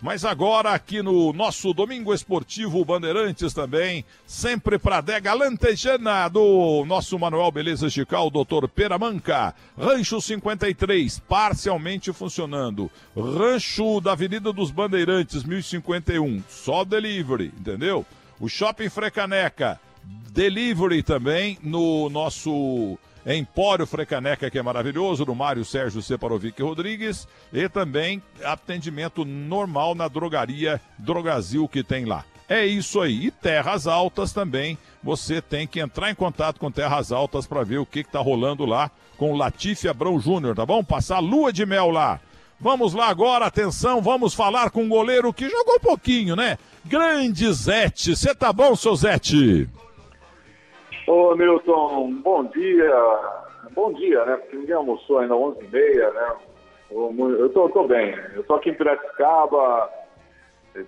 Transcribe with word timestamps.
Mas 0.00 0.24
agora 0.24 0.70
aqui 0.70 1.02
no 1.02 1.30
nosso 1.34 1.74
Domingo 1.74 2.14
Esportivo 2.14 2.82
Bandeirantes 2.82 3.52
também, 3.52 4.02
sempre 4.26 4.78
para 4.78 4.96
adega 4.96 5.34
lantejana 5.34 6.26
do 6.26 6.86
nosso 6.86 7.18
Manuel 7.18 7.50
Beleza 7.52 7.90
Chical, 7.90 8.30
doutor 8.30 8.66
Peramanca. 8.66 9.54
Rancho 9.78 10.18
53, 10.18 11.18
parcialmente 11.28 12.14
funcionando. 12.14 12.90
Rancho 13.14 14.00
da 14.00 14.12
Avenida 14.12 14.54
dos 14.54 14.70
Bandeirantes, 14.70 15.44
1051, 15.44 16.42
só 16.48 16.82
delivery, 16.82 17.52
entendeu? 17.58 18.06
O 18.40 18.48
Shopping 18.48 18.88
Frecaneca, 18.88 19.78
delivery 20.30 21.02
também 21.02 21.58
no 21.62 22.08
nosso 22.08 22.98
Empório 23.26 23.86
Frecaneca, 23.86 24.50
que 24.50 24.58
é 24.58 24.62
maravilhoso, 24.62 25.24
no 25.24 25.34
Mário 25.34 25.64
Sérgio 25.64 26.00
Separovic 26.00 26.62
Rodrigues, 26.62 27.28
e 27.52 27.68
também 27.68 28.22
atendimento 28.44 29.24
normal 29.24 29.94
na 29.94 30.08
drogaria 30.08 30.80
Drogazil 30.98 31.68
que 31.68 31.82
tem 31.82 32.04
lá. 32.04 32.24
É 32.48 32.66
isso 32.66 33.00
aí. 33.00 33.26
E 33.26 33.30
Terras 33.30 33.86
Altas 33.86 34.32
também, 34.32 34.76
você 35.02 35.40
tem 35.40 35.66
que 35.66 35.78
entrar 35.78 36.10
em 36.10 36.14
contato 36.14 36.58
com 36.58 36.70
Terras 36.70 37.12
Altas 37.12 37.46
para 37.46 37.62
ver 37.62 37.78
o 37.78 37.86
que 37.86 38.00
está 38.00 38.18
rolando 38.18 38.66
lá 38.66 38.90
com 39.16 39.32
o 39.32 39.36
Latife 39.36 39.88
Abrão 39.88 40.18
Júnior, 40.18 40.56
tá 40.56 40.66
bom? 40.66 40.82
Passar 40.82 41.20
lua 41.20 41.52
de 41.52 41.64
mel 41.64 41.90
lá. 41.90 42.18
Vamos 42.58 42.92
lá 42.92 43.08
agora, 43.08 43.46
atenção, 43.46 44.02
vamos 44.02 44.34
falar 44.34 44.70
com 44.70 44.82
um 44.82 44.88
goleiro 44.88 45.32
que 45.32 45.48
jogou 45.48 45.78
pouquinho, 45.80 46.34
né? 46.34 46.58
Grande 46.84 47.50
Zete. 47.52 48.16
Você 48.16 48.34
tá 48.34 48.52
bom, 48.52 48.74
seu 48.74 48.96
Zete? 48.96 49.68
Ô, 51.10 51.34
Milton, 51.34 52.20
bom 52.22 52.44
dia. 52.44 52.94
Bom 53.72 53.92
dia, 53.94 54.24
né? 54.24 54.36
Porque 54.36 54.56
ninguém 54.56 54.76
almoçou 54.76 55.18
ainda 55.18 55.34
11h30, 55.34 56.12
né? 56.12 56.36
Eu 56.88 57.50
tô, 57.52 57.68
tô 57.68 57.82
bem. 57.88 58.14
Eu 58.32 58.44
tô 58.44 58.54
aqui 58.54 58.70
em 58.70 58.74
Piracicaba, 58.74 59.90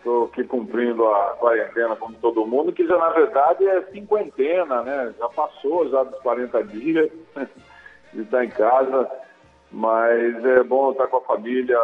tô 0.04 0.30
aqui 0.30 0.44
cumprindo 0.44 1.04
a 1.08 1.36
quarentena 1.40 1.96
como 1.96 2.14
todo 2.18 2.46
mundo, 2.46 2.72
que 2.72 2.86
já 2.86 2.96
na 2.98 3.08
verdade 3.08 3.66
é 3.66 3.82
cinquentena, 3.86 4.82
né? 4.82 5.12
Já 5.18 5.28
passou 5.28 5.88
já 5.88 6.04
dos 6.04 6.20
40 6.20 6.62
dias 6.66 7.10
de 8.14 8.22
estar 8.22 8.44
em 8.44 8.50
casa, 8.50 9.10
mas 9.72 10.44
é 10.44 10.62
bom 10.62 10.92
estar 10.92 11.08
com 11.08 11.16
a 11.16 11.22
família, 11.22 11.80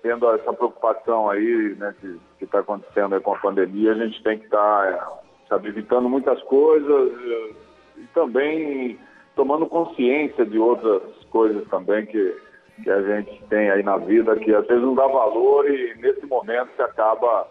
tendo 0.00 0.32
essa 0.32 0.52
preocupação 0.52 1.28
aí, 1.28 1.74
né, 1.76 1.92
que 2.38 2.44
está 2.44 2.60
acontecendo 2.60 3.20
com 3.20 3.34
a 3.34 3.38
pandemia, 3.40 3.90
a 3.90 3.96
gente 3.96 4.22
tem 4.22 4.38
que 4.38 4.44
estar 4.44 5.20
sabe, 5.50 5.68
evitando 5.68 6.08
muitas 6.08 6.40
coisas 6.44 7.12
eh, 7.12 7.50
e 7.98 8.06
também 8.14 8.98
tomando 9.34 9.66
consciência 9.66 10.46
de 10.46 10.58
outras 10.58 11.02
coisas 11.28 11.66
também 11.68 12.06
que, 12.06 12.36
que 12.82 12.88
a 12.88 13.02
gente 13.02 13.42
tem 13.50 13.68
aí 13.68 13.82
na 13.82 13.96
vida, 13.98 14.36
que 14.36 14.54
às 14.54 14.66
vezes 14.66 14.82
não 14.82 14.94
dá 14.94 15.06
valor 15.06 15.68
e 15.68 15.94
nesse 15.96 16.24
momento 16.24 16.70
se 16.76 16.82
acaba 16.82 17.46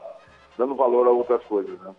dando 0.57 0.75
valor 0.75 1.07
a 1.07 1.11
outras 1.11 1.43
coisas, 1.43 1.79
né? 1.81 1.93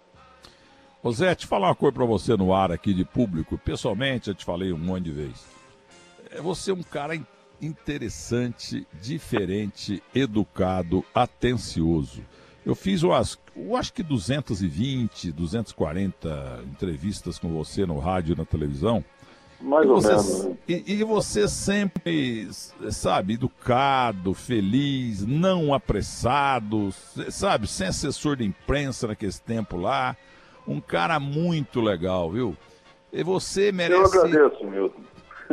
Ô 1.02 1.10
Zé, 1.12 1.34
te 1.34 1.46
falar 1.46 1.68
uma 1.68 1.74
coisa 1.74 1.94
para 1.94 2.04
você 2.04 2.36
no 2.36 2.52
ar 2.52 2.70
aqui 2.72 2.92
de 2.92 3.04
público, 3.04 3.56
pessoalmente 3.58 4.28
eu 4.28 4.34
te 4.34 4.44
falei 4.44 4.72
um 4.72 4.78
monte 4.78 5.04
de 5.04 5.12
vezes. 5.12 5.46
É 6.30 6.40
você 6.40 6.72
um 6.72 6.82
cara 6.82 7.14
interessante, 7.60 8.86
diferente, 9.00 10.02
educado, 10.14 11.04
atencioso. 11.14 12.22
Eu 12.64 12.74
fiz 12.74 13.02
umas, 13.02 13.38
eu 13.56 13.74
acho 13.74 13.92
que 13.92 14.02
220, 14.02 15.32
240 15.32 16.64
entrevistas 16.70 17.38
com 17.38 17.48
você 17.48 17.86
no 17.86 17.98
rádio 17.98 18.34
e 18.34 18.38
na 18.38 18.44
televisão. 18.44 19.04
Mais 19.60 19.84
e 19.86 19.88
ou 19.88 20.00
você, 20.00 20.08
menos. 20.08 20.44
né? 20.44 20.56
E, 20.68 20.84
e 20.94 21.04
você 21.04 21.48
sempre, 21.48 22.48
sabe, 22.90 23.34
educado, 23.34 24.32
feliz, 24.34 25.24
não 25.26 25.72
apressado, 25.74 26.90
sabe, 27.30 27.66
sem 27.66 27.88
assessor 27.88 28.36
de 28.36 28.44
imprensa 28.44 29.06
naquele 29.08 29.32
tempo 29.32 29.76
lá. 29.76 30.16
Um 30.66 30.80
cara 30.80 31.18
muito 31.20 31.80
legal, 31.80 32.30
viu? 32.30 32.56
E 33.12 33.22
você 33.22 33.68
Eu 33.70 33.74
merece. 33.74 34.18
agradeço, 34.18 34.64
Milton. 34.64 35.00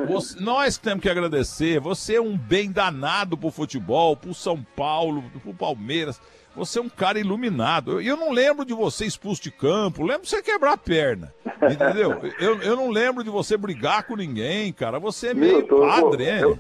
Você- 0.08 0.40
nós 0.44 0.78
que 0.78 0.84
temos 0.84 1.02
que 1.02 1.10
agradecer. 1.10 1.80
Você 1.80 2.16
é 2.16 2.22
um 2.22 2.38
bem 2.38 2.72
danado 2.72 3.38
pro 3.38 3.50
futebol, 3.50 4.16
pro 4.16 4.34
São 4.34 4.62
Paulo, 4.76 5.24
pro 5.42 5.54
Palmeiras. 5.54 6.22
Você 6.58 6.80
é 6.80 6.82
um 6.82 6.90
cara 6.90 7.20
iluminado. 7.20 7.94
Eu, 7.94 8.02
eu 8.02 8.18
não 8.18 8.32
lembro 8.32 8.66
de 8.66 8.74
você 8.74 9.06
expulso 9.06 9.42
de 9.42 9.52
campo, 9.52 10.04
lembro 10.04 10.24
de 10.24 10.30
você 10.30 10.42
quebrar 10.42 10.74
a 10.74 10.78
perna. 10.78 11.34
Entendeu? 11.72 12.12
Eu, 12.40 12.62
eu 12.62 12.76
não 12.76 12.90
lembro 12.90 13.24
de 13.24 13.30
você 13.30 13.56
brigar 13.58 14.06
com 14.06 14.16
ninguém, 14.16 14.72
cara. 14.74 15.00
Você 15.00 15.30
é 15.30 15.34
meio 15.34 15.58
Milton, 15.58 15.76
eu 15.76 15.92
vou- 15.92 16.10
padre, 16.10 16.30
hein? 16.30 16.40
eu- 16.42 16.60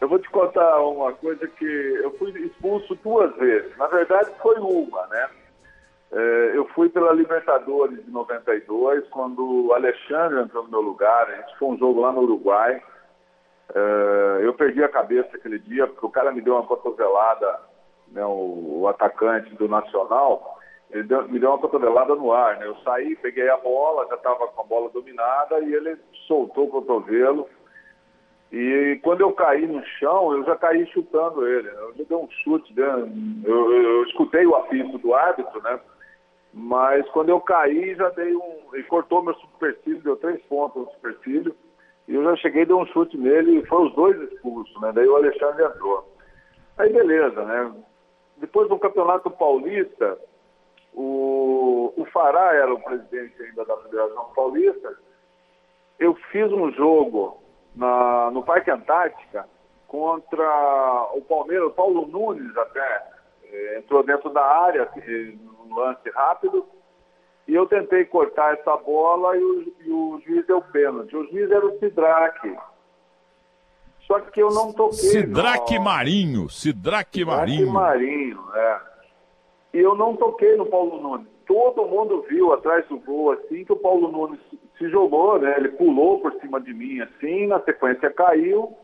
Eu 0.00 0.08
vou 0.08 0.18
te 0.18 0.28
contar 0.30 0.80
uma 0.80 1.12
coisa 1.12 1.46
que 1.46 1.64
eu 1.64 2.10
fui 2.18 2.30
expulso 2.40 2.94
duas 3.02 3.34
vezes. 3.36 3.76
Na 3.78 3.86
verdade, 3.86 4.30
foi 4.42 4.56
uma, 4.56 5.06
né? 5.06 5.28
É, 6.12 6.52
eu 6.54 6.66
fui 6.74 6.88
pela 6.88 7.12
Libertadores 7.12 8.04
de 8.04 8.10
92, 8.10 9.06
quando 9.08 9.66
o 9.66 9.72
Alexandre 9.72 10.40
entrou 10.42 10.64
no 10.64 10.70
meu 10.70 10.80
lugar. 10.80 11.28
A 11.30 11.36
gente 11.36 11.58
foi 11.58 11.68
um 11.68 11.78
jogo 11.78 12.00
lá 12.02 12.12
no 12.12 12.22
Uruguai. 12.22 12.82
É, 13.74 14.40
eu 14.42 14.52
perdi 14.54 14.82
a 14.84 14.88
cabeça 14.88 15.36
aquele 15.36 15.58
dia, 15.58 15.86
porque 15.86 16.04
o 16.06 16.10
cara 16.10 16.30
me 16.32 16.40
deu 16.42 16.54
uma 16.54 16.66
cotovelada, 16.66 17.60
né, 18.08 18.24
o, 18.24 18.80
o 18.82 18.88
atacante 18.88 19.54
do 19.54 19.68
Nacional. 19.68 20.58
Ele 20.90 21.02
deu- 21.04 21.28
me 21.28 21.38
deu 21.38 21.50
uma 21.50 21.58
cotovelada 21.58 22.14
no 22.14 22.32
ar, 22.32 22.58
né? 22.58 22.66
Eu 22.66 22.76
saí, 22.84 23.16
peguei 23.16 23.48
a 23.50 23.56
bola, 23.56 24.06
já 24.08 24.14
estava 24.14 24.46
com 24.48 24.60
a 24.60 24.64
bola 24.64 24.90
dominada, 24.90 25.58
e 25.60 25.74
ele 25.74 25.96
soltou 26.26 26.66
o 26.66 26.70
cotovelo. 26.70 27.48
E 28.52 29.00
quando 29.02 29.22
eu 29.22 29.32
caí 29.32 29.66
no 29.66 29.84
chão, 29.98 30.32
eu 30.32 30.44
já 30.44 30.54
caí 30.56 30.86
chutando 30.92 31.46
ele. 31.46 31.68
Eu 31.68 31.94
já 31.96 32.04
dei 32.04 32.16
um 32.16 32.28
chute, 32.44 32.72
né? 32.78 32.84
eu, 33.44 33.72
eu- 33.72 33.82
eu 33.82 34.02
escutei 34.04 34.46
o 34.46 34.54
apito 34.54 34.98
do 34.98 35.14
árbitro, 35.14 35.60
né? 35.62 35.80
Mas 36.52 37.08
quando 37.10 37.30
eu 37.30 37.40
caí, 37.40 37.94
já 37.96 38.10
dei 38.10 38.32
um. 38.36 38.58
Ele 38.72 38.84
cortou 38.84 39.22
meu 39.24 39.34
supercílio, 39.34 40.02
deu 40.02 40.16
três 40.16 40.40
pontos 40.42 40.84
no 40.84 40.90
supercílio. 40.92 41.54
E 42.06 42.14
eu 42.14 42.22
já 42.22 42.36
cheguei, 42.36 42.64
dei 42.64 42.76
um 42.76 42.86
chute 42.86 43.16
nele 43.18 43.58
e 43.58 43.66
foi 43.66 43.86
os 43.86 43.94
dois 43.94 44.20
expulsos, 44.30 44.80
né? 44.80 44.92
Daí 44.94 45.08
o 45.08 45.16
Alexandre 45.16 45.64
entrou. 45.64 46.08
Aí 46.78 46.92
beleza, 46.92 47.42
né? 47.44 47.72
Depois 48.36 48.68
do 48.68 48.78
Campeonato 48.78 49.30
Paulista, 49.30 50.18
o, 50.92 51.92
o 51.96 52.04
Fará 52.06 52.54
era 52.54 52.72
o 52.72 52.80
presidente 52.80 53.42
ainda 53.42 53.64
da 53.64 53.76
Federação 53.78 54.30
Paulista. 54.34 54.96
Eu 55.98 56.14
fiz 56.30 56.50
um 56.52 56.70
jogo 56.72 57.42
na, 57.74 58.30
no 58.30 58.42
Parque 58.42 58.70
Antártica 58.70 59.48
contra 59.88 61.08
o 61.14 61.22
Palmeiras, 61.22 61.68
o 61.68 61.74
Paulo 61.74 62.06
Nunes 62.06 62.56
até 62.56 63.12
eh, 63.44 63.78
entrou 63.78 64.02
dentro 64.02 64.30
da 64.30 64.44
área, 64.44 64.90
num 64.96 65.76
lance 65.76 66.10
rápido, 66.10 66.66
e 67.46 67.54
eu 67.54 67.66
tentei 67.66 68.04
cortar 68.04 68.54
essa 68.54 68.76
bola 68.76 69.36
e 69.36 69.42
o, 69.42 69.74
e 69.80 69.90
o 69.90 70.20
juiz 70.24 70.46
deu 70.46 70.60
pênalti. 70.62 71.16
O 71.16 71.24
juiz 71.30 71.50
era 71.50 71.64
o 71.64 71.78
Sidraque. 71.78 72.56
Só 74.06 74.20
que 74.20 74.40
eu 74.42 74.50
não 74.50 74.72
toquei. 74.72 74.98
Sidraque 74.98 75.78
no- 75.78 75.84
Marinho, 75.84 76.48
Sidraque 76.50 77.24
Marinho. 77.24 77.70
Marinho, 77.72 78.40
é. 78.54 78.80
E 79.74 79.78
eu 79.78 79.94
não 79.94 80.14
toquei 80.16 80.56
no 80.56 80.66
Paulo 80.66 81.00
Nunes. 81.00 81.26
Todo 81.46 81.86
mundo 81.86 82.24
viu 82.28 82.52
atrás 82.52 82.86
do 82.88 82.98
gol, 82.98 83.32
assim, 83.32 83.64
que 83.64 83.72
o 83.72 83.76
Paulo 83.76 84.10
Nunes 84.10 84.40
se 84.78 84.88
jogou, 84.88 85.38
né? 85.38 85.54
Ele 85.58 85.68
pulou 85.70 86.20
por 86.20 86.32
cima 86.40 86.60
de 86.60 86.72
mim, 86.72 87.00
assim, 87.00 87.46
na 87.46 87.60
sequência 87.60 88.10
caiu 88.10 88.74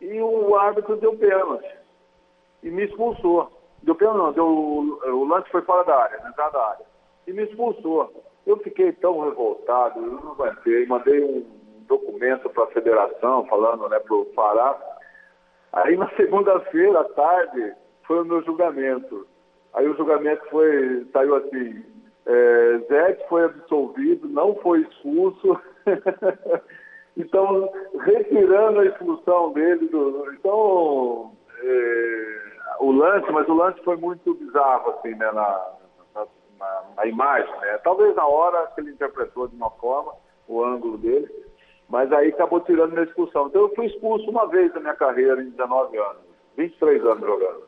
e 0.00 0.20
o 0.20 0.56
árbitro 0.56 0.96
deu 0.96 1.16
pênalti. 1.16 1.68
E 2.62 2.70
me 2.70 2.84
expulsou. 2.84 3.50
Deu 3.82 3.94
pênalti 3.94 4.18
não, 4.18 4.32
deu, 4.32 4.46
o 4.46 5.24
lance 5.24 5.48
foi 5.50 5.62
fora 5.62 5.84
da 5.84 5.96
área, 5.96 6.20
na 6.22 6.30
entrada 6.30 6.52
da 6.52 6.64
área. 6.68 6.86
E 7.26 7.32
me 7.32 7.42
expulsou. 7.44 8.12
Eu 8.46 8.56
fiquei 8.58 8.92
tão 8.92 9.20
revoltado, 9.20 10.00
eu 10.00 10.12
não 10.12 10.32
aguentei. 10.32 10.86
Mandei 10.86 11.22
um 11.22 11.44
documento 11.90 12.48
para 12.50 12.64
a 12.64 12.68
federação, 12.68 13.44
falando, 13.46 13.88
né, 13.88 13.98
para 13.98 14.14
o 14.16 14.24
Pará. 14.26 14.78
Aí 15.72 15.96
na 15.96 16.08
segunda-feira 16.10 17.00
à 17.00 17.04
tarde 17.04 17.74
foi 18.06 18.22
o 18.22 18.24
meu 18.24 18.42
julgamento. 18.42 19.26
Aí 19.74 19.88
o 19.88 19.96
julgamento 19.96 20.44
foi, 20.50 21.06
saiu 21.12 21.34
assim, 21.36 21.84
é, 22.26 22.78
Zé 22.88 23.14
foi 23.28 23.44
absolvido, 23.44 24.28
não 24.28 24.54
foi 24.56 24.80
expulso. 24.82 25.60
então, 27.16 27.70
retirando 28.00 28.80
a 28.80 28.86
expulsão 28.86 29.52
dele 29.52 29.88
do. 29.88 30.32
Então, 30.32 31.32
é, 31.62 32.40
o 32.80 32.92
lance, 32.92 33.30
mas 33.32 33.48
o 33.48 33.54
lance 33.54 33.80
foi 33.84 33.96
muito 33.96 34.34
bizarro, 34.34 34.90
assim, 34.92 35.10
né, 35.14 35.30
na, 35.32 35.70
na, 36.14 36.26
na- 36.58 36.82
na 36.96 37.06
imagem, 37.06 37.52
né? 37.60 37.78
Talvez 37.84 38.14
na 38.16 38.26
hora 38.26 38.66
que 38.74 38.80
ele 38.80 38.90
interpretou 38.92 39.48
de 39.48 39.56
uma 39.56 39.70
forma, 39.70 40.12
o 40.48 40.64
ângulo 40.64 40.98
dele, 40.98 41.28
mas 41.90 42.10
aí 42.12 42.28
acabou 42.28 42.60
tirando 42.60 42.92
minha 42.92 43.04
expulsão. 43.04 43.48
Então 43.48 43.62
eu 43.62 43.74
fui 43.74 43.86
expulso 43.86 44.30
uma 44.30 44.46
vez 44.46 44.72
na 44.74 44.80
minha 44.80 44.94
carreira, 44.94 45.42
em 45.42 45.50
19 45.50 45.98
anos, 45.98 46.22
23 46.56 47.04
anos 47.04 47.20
jogando. 47.20 47.62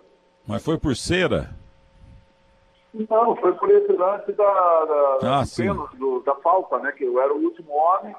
Mas 0.47 0.65
foi 0.65 0.79
por 0.79 0.95
cera? 0.97 1.51
Não, 2.95 3.35
foi 3.37 3.53
por 3.55 3.71
esse 3.71 3.93
lance 3.93 4.33
da, 4.33 4.45
da, 5.21 5.41
Ah, 5.41 5.45
do 5.97 6.21
da 6.21 6.35
falta, 6.37 6.79
né? 6.79 6.93
Que 6.93 7.05
eu 7.05 7.21
era 7.21 7.33
o 7.33 7.43
último 7.43 7.73
homem, 7.73 8.15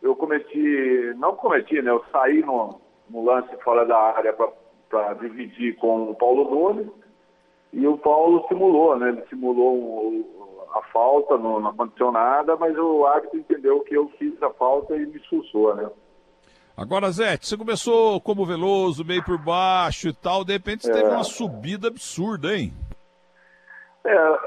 eu 0.00 0.16
cometi, 0.16 1.12
não 1.16 1.36
cometi, 1.36 1.82
né? 1.82 1.90
Eu 1.90 2.04
saí 2.10 2.40
no, 2.40 2.80
no 3.10 3.24
lance 3.24 3.54
fora 3.62 3.84
da 3.84 3.98
área 3.98 4.32
para 4.32 5.14
dividir 5.14 5.76
com 5.76 6.10
o 6.10 6.14
Paulo 6.14 6.48
Nunes 6.50 6.88
E 7.72 7.86
o 7.86 7.98
Paulo 7.98 8.46
simulou, 8.48 8.96
né? 8.96 9.08
Ele 9.08 9.24
simulou 9.28 10.41
a 10.74 10.82
falta, 10.92 11.36
não, 11.36 11.60
não 11.60 11.70
aconteceu 11.70 12.10
nada, 12.10 12.56
mas 12.56 12.76
o 12.76 13.06
árbitro 13.06 13.38
entendeu 13.38 13.80
que 13.80 13.96
eu 13.96 14.08
fiz 14.18 14.40
a 14.42 14.50
falta 14.50 14.96
e 14.96 15.06
me 15.06 15.16
expulsou, 15.16 15.74
né? 15.74 15.88
Agora, 16.76 17.10
Zé, 17.10 17.36
você 17.36 17.56
começou 17.56 18.20
como 18.20 18.46
Veloso, 18.46 19.04
meio 19.04 19.22
por 19.24 19.38
baixo 19.38 20.08
e 20.08 20.12
tal, 20.12 20.44
de 20.44 20.54
repente 20.54 20.84
você 20.84 20.90
é. 20.90 20.94
teve 20.94 21.08
uma 21.08 21.24
subida 21.24 21.88
absurda, 21.88 22.56
hein? 22.56 22.72
É, 24.04 24.38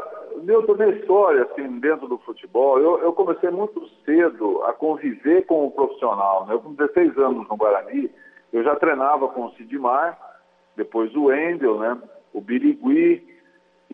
meu, 0.43 0.65
toda 0.65 0.83
a 0.83 0.89
história, 0.89 1.43
assim, 1.43 1.79
dentro 1.79 2.07
do 2.07 2.17
futebol, 2.17 2.79
eu, 2.79 2.99
eu, 2.99 3.13
comecei 3.13 3.49
muito 3.49 3.87
cedo 4.03 4.63
a 4.63 4.73
conviver 4.73 5.45
com 5.45 5.65
o 5.65 5.71
profissional, 5.71 6.45
né? 6.47 6.55
Eu 6.55 6.59
com 6.59 6.73
16 6.73 7.17
anos 7.17 7.47
no 7.47 7.55
Guarani, 7.55 8.11
eu 8.51 8.63
já 8.63 8.75
treinava 8.75 9.27
com 9.29 9.45
o 9.45 9.51
Sidmar, 9.51 10.19
depois 10.75 11.15
o 11.15 11.25
Wendel, 11.25 11.79
né? 11.79 11.97
O 12.33 12.41
Birigui, 12.41 13.34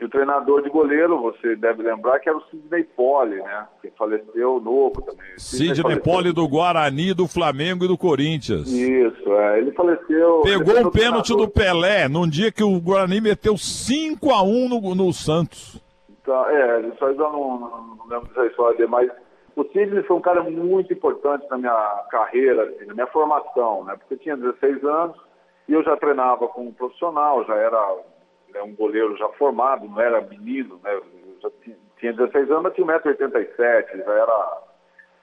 e 0.01 0.06
o 0.06 0.09
treinador 0.09 0.63
de 0.63 0.69
goleiro, 0.71 1.21
você 1.21 1.56
deve 1.56 1.83
lembrar 1.83 2.19
que 2.19 2.27
era 2.27 2.36
o 2.36 2.42
Sidney 2.50 2.83
Poli, 2.83 3.36
né? 3.36 3.68
Que 3.83 3.92
faleceu 3.92 4.59
novo 4.59 5.00
também. 5.03 5.38
Sidney 5.38 6.00
Poli 6.00 6.33
do 6.33 6.48
Guarani, 6.48 7.13
do 7.13 7.27
Flamengo 7.27 7.86
e 7.86 7.88
do 7.88 7.95
Corinthians. 7.95 8.68
Isso, 8.68 9.31
é. 9.31 9.59
Ele 9.59 9.71
faleceu. 9.74 10.42
Pegou 10.42 10.75
o 10.75 10.88
um 10.88 10.92
pênalti 10.92 11.38
do 11.38 11.48
Pelé 11.48 12.07
num 12.07 12.27
dia 12.27 12.51
que 12.51 12.63
o 12.63 12.81
Guarani 12.81 13.21
meteu 13.21 13.56
5 13.56 14.31
a 14.31 14.42
1 14.42 14.69
no, 14.69 14.95
no 14.95 15.13
Santos. 15.13 15.80
Então, 16.09 16.48
é, 16.48 16.81
isso 16.81 17.06
aí 17.06 17.15
eu 17.15 17.31
não, 17.31 17.59
não, 17.59 17.95
não 17.98 18.07
lembro 18.07 18.27
dessa 18.30 18.48
história 18.48 18.88
mas 18.88 19.07
o 19.56 19.63
Sidney 19.65 20.01
foi 20.01 20.18
um 20.18 20.21
cara 20.21 20.42
muito 20.42 20.92
importante 20.92 21.45
na 21.48 21.59
minha 21.59 22.06
carreira, 22.09 22.63
assim, 22.63 22.86
na 22.86 22.95
minha 22.95 23.07
formação, 23.07 23.83
né? 23.83 23.95
Porque 23.98 24.15
eu 24.15 24.18
tinha 24.18 24.36
16 24.36 24.83
anos 24.83 25.15
e 25.69 25.74
eu 25.74 25.83
já 25.83 25.95
treinava 25.95 26.48
como 26.48 26.74
profissional, 26.74 27.45
já 27.45 27.56
era 27.56 27.98
né, 28.53 28.62
um 28.62 28.75
goleiro 28.75 29.15
já 29.18 29.27
formado, 29.30 29.88
não 29.88 30.00
era 30.00 30.21
menino, 30.21 30.80
né? 30.83 31.00
Já 31.42 31.50
tinha 31.98 32.13
16 32.13 32.51
anos, 32.51 32.63
mas 32.63 32.74
tinha 32.74 32.88
1,87m, 32.88 34.06
já 34.06 34.13
era. 34.13 34.62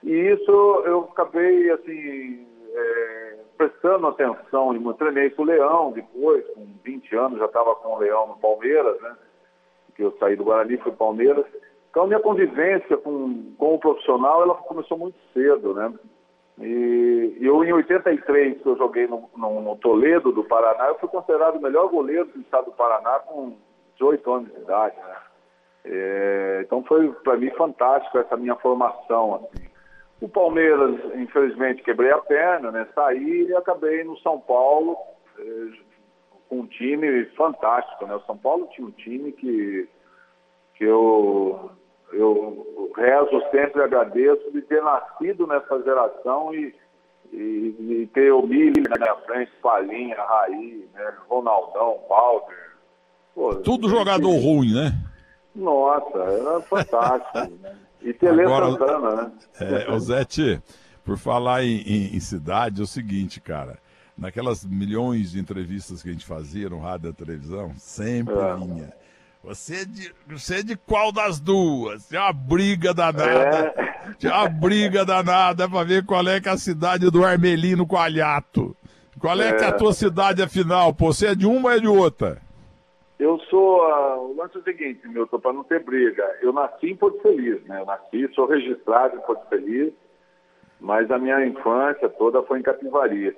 E 0.03 0.11
isso 0.11 0.51
eu 0.85 1.09
acabei, 1.11 1.71
assim, 1.71 2.47
é, 2.73 3.37
prestando 3.57 4.07
atenção, 4.07 4.75
e 4.75 4.93
treinei 4.95 5.29
com 5.31 5.43
o 5.43 5.45
Leão 5.45 5.91
depois, 5.91 6.45
com 6.53 6.65
20 6.83 7.15
anos, 7.15 7.39
já 7.39 7.45
estava 7.45 7.75
com 7.75 7.95
o 7.95 7.99
Leão 7.99 8.27
no 8.27 8.37
Palmeiras, 8.37 8.99
né? 9.01 9.15
Que 9.95 10.03
eu 10.03 10.15
saí 10.19 10.35
do 10.35 10.45
Guarani, 10.45 10.77
fui 10.77 10.91
Palmeiras. 10.93 11.45
Então, 11.89 12.07
minha 12.07 12.19
convivência 12.19 12.97
com, 12.97 13.53
com 13.57 13.75
o 13.75 13.79
profissional, 13.79 14.43
ela 14.43 14.55
começou 14.55 14.97
muito 14.97 15.17
cedo, 15.33 15.73
né? 15.73 15.93
E 16.61 17.37
eu, 17.39 17.63
em 17.63 17.71
83, 17.71 18.61
que 18.61 18.67
eu 18.67 18.77
joguei 18.77 19.07
no, 19.07 19.29
no, 19.35 19.61
no, 19.61 19.75
Toledo, 19.77 20.31
do 20.31 20.43
Paraná, 20.43 20.87
eu 20.87 20.99
fui 20.99 21.07
considerado 21.07 21.55
o 21.55 21.61
melhor 21.61 21.87
goleiro 21.89 22.25
do 22.25 22.41
estado 22.41 22.65
do 22.65 22.71
Paraná 22.73 23.19
com 23.19 23.55
18 23.93 24.33
anos 24.33 24.53
de 24.53 24.61
idade, 24.61 24.95
né? 24.97 25.15
É, 25.85 26.61
então 26.65 26.83
foi 26.83 27.09
para 27.23 27.37
mim 27.37 27.49
fantástico 27.51 28.17
essa 28.17 28.35
minha 28.35 28.55
formação. 28.57 29.35
Assim. 29.35 29.69
O 30.21 30.27
Palmeiras, 30.27 30.99
infelizmente, 31.15 31.81
quebrei 31.81 32.11
a 32.11 32.17
perna, 32.17 32.71
né? 32.71 32.87
Saí 32.93 33.47
e 33.47 33.55
acabei 33.55 34.03
no 34.03 34.17
São 34.19 34.37
Paulo 34.39 34.97
é, 35.37 35.43
com 36.49 36.59
um 36.59 36.67
time 36.67 37.25
fantástico, 37.37 38.05
né? 38.05 38.15
O 38.15 38.25
São 38.25 38.37
Paulo 38.37 38.67
tinha 38.73 38.85
um 38.85 38.91
time 38.91 39.31
que, 39.31 39.87
que 40.75 40.83
eu 40.83 41.71
eu 42.11 42.91
rezo 42.95 43.41
sempre, 43.51 43.81
agradeço 43.81 44.51
de 44.51 44.61
ter 44.61 44.81
nascido 44.81 45.47
nessa 45.47 45.81
geração 45.83 46.53
e, 46.53 46.75
e, 47.31 47.75
e 48.01 48.09
ter 48.13 48.31
o 48.31 48.45
Mili 48.45 48.81
na 48.81 48.97
minha 48.97 49.15
frente, 49.25 49.51
Palinha, 49.61 50.15
Raí, 50.17 50.87
né, 50.93 51.13
Ronaldão, 51.27 51.99
Balder. 52.09 52.69
Pô, 53.35 53.55
Tudo 53.55 53.89
jogador 53.89 54.31
ruim, 54.31 54.73
né? 54.73 54.93
Nossa, 55.55 56.17
era 56.17 56.61
fantástico. 56.61 57.53
né? 57.61 57.75
E 58.01 58.13
Tele 58.13 58.43
Agora, 58.43 58.71
Santana, 58.71 59.11
né? 59.11 59.31
É, 59.59 59.91
o 59.91 59.99
Zete, 59.99 60.61
por 61.03 61.17
falar 61.17 61.63
em, 61.63 61.81
em, 61.81 62.15
em 62.15 62.19
cidade, 62.19 62.81
é 62.81 62.83
o 62.83 62.87
seguinte, 62.87 63.41
cara 63.41 63.77
naquelas 64.19 64.65
milhões 64.65 65.31
de 65.31 65.39
entrevistas 65.39 66.03
que 66.03 66.09
a 66.09 66.11
gente 66.11 66.25
fazia 66.25 66.69
no 66.69 66.79
rádio 66.79 67.09
e 67.09 67.13
televisão, 67.13 67.73
sempre 67.77 68.35
é. 68.35 68.55
vinha. 68.55 68.93
Você 69.43 69.81
é 69.81 69.85
de, 69.85 70.13
você 70.27 70.55
é 70.55 70.63
de 70.63 70.75
qual 70.75 71.11
das 71.11 71.39
duas? 71.39 72.07
Tem 72.07 72.19
uma 72.19 72.33
briga 72.33 72.93
danada. 72.93 73.73
É. 73.75 74.13
Tem 74.19 74.29
uma 74.29 74.49
briga 74.49 75.05
danada 75.05 75.67
pra 75.67 75.83
ver 75.83 76.05
qual 76.05 76.27
é 76.27 76.41
que 76.41 76.49
é 76.49 76.51
a 76.51 76.57
cidade 76.57 77.09
do 77.09 77.23
Armelino 77.23 77.87
Coalhato. 77.87 78.75
Qual 79.19 79.39
é, 79.39 79.49
é 79.49 79.53
que 79.53 79.63
é 79.63 79.67
a 79.67 79.73
tua 79.73 79.93
cidade 79.93 80.41
afinal? 80.41 80.93
Pô, 80.93 81.13
você 81.13 81.27
é 81.27 81.35
de 81.35 81.45
uma 81.45 81.69
ou 81.69 81.75
é 81.75 81.79
de 81.79 81.87
outra? 81.87 82.41
Eu 83.17 83.37
sou. 83.49 83.81
Uh, 83.81 84.31
o 84.31 84.35
lance 84.37 84.57
é 84.57 84.59
o 84.59 84.63
seguinte, 84.63 85.07
Milton, 85.07 85.39
para 85.39 85.53
não 85.53 85.63
ter 85.63 85.83
briga. 85.83 86.23
Eu 86.41 86.53
nasci 86.53 86.87
em 86.87 86.95
Porto 86.95 87.21
Feliz, 87.21 87.61
né? 87.65 87.81
Eu 87.81 87.85
nasci, 87.85 88.29
sou 88.33 88.45
registrado 88.45 89.17
em 89.17 89.21
Porto 89.21 89.47
Feliz, 89.49 89.93
mas 90.79 91.11
a 91.11 91.17
minha 91.17 91.45
infância 91.45 92.07
toda 92.09 92.41
foi 92.43 92.59
em 92.59 92.63
Capivari. 92.63 93.35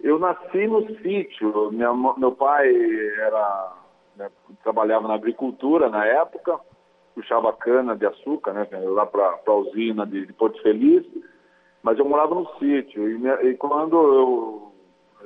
Eu 0.00 0.18
nasci 0.18 0.66
no 0.66 0.86
sítio. 0.98 1.70
Minha, 1.72 1.92
meu 2.18 2.32
pai 2.32 2.70
era 3.20 3.72
né, 4.16 4.30
trabalhava 4.62 5.06
na 5.06 5.14
agricultura 5.14 5.88
na 5.88 6.04
época, 6.04 6.58
puxava 7.14 7.52
cana 7.52 7.96
de 7.96 8.06
açúcar, 8.06 8.52
né, 8.52 8.68
lá 8.72 9.06
para 9.06 9.38
a 9.46 9.52
usina 9.52 10.06
de, 10.06 10.26
de, 10.26 10.32
Porto 10.32 10.60
Feliz, 10.62 11.04
mas 11.82 11.98
eu 11.98 12.04
morava 12.04 12.34
no 12.34 12.46
sítio. 12.58 13.08
E, 13.08 13.18
minha, 13.18 13.34
e 13.42 13.54
quando 13.54 13.96
eu 13.96 14.72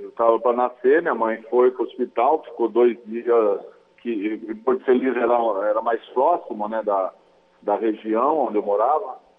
estava 0.08 0.38
para 0.38 0.56
nascer, 0.56 1.02
minha 1.02 1.14
mãe 1.14 1.42
foi 1.50 1.70
para 1.70 1.82
o 1.82 1.86
hospital, 1.86 2.42
ficou 2.44 2.68
dois 2.68 2.98
dias, 3.06 3.60
que 3.98 4.54
Porto 4.64 4.84
Feliz 4.84 5.16
era, 5.16 5.36
era 5.68 5.82
mais 5.82 6.04
próximo 6.10 6.68
né, 6.68 6.82
da, 6.82 7.12
da 7.62 7.76
região 7.76 8.46
onde 8.46 8.56
eu 8.56 8.62
morava 8.62 9.29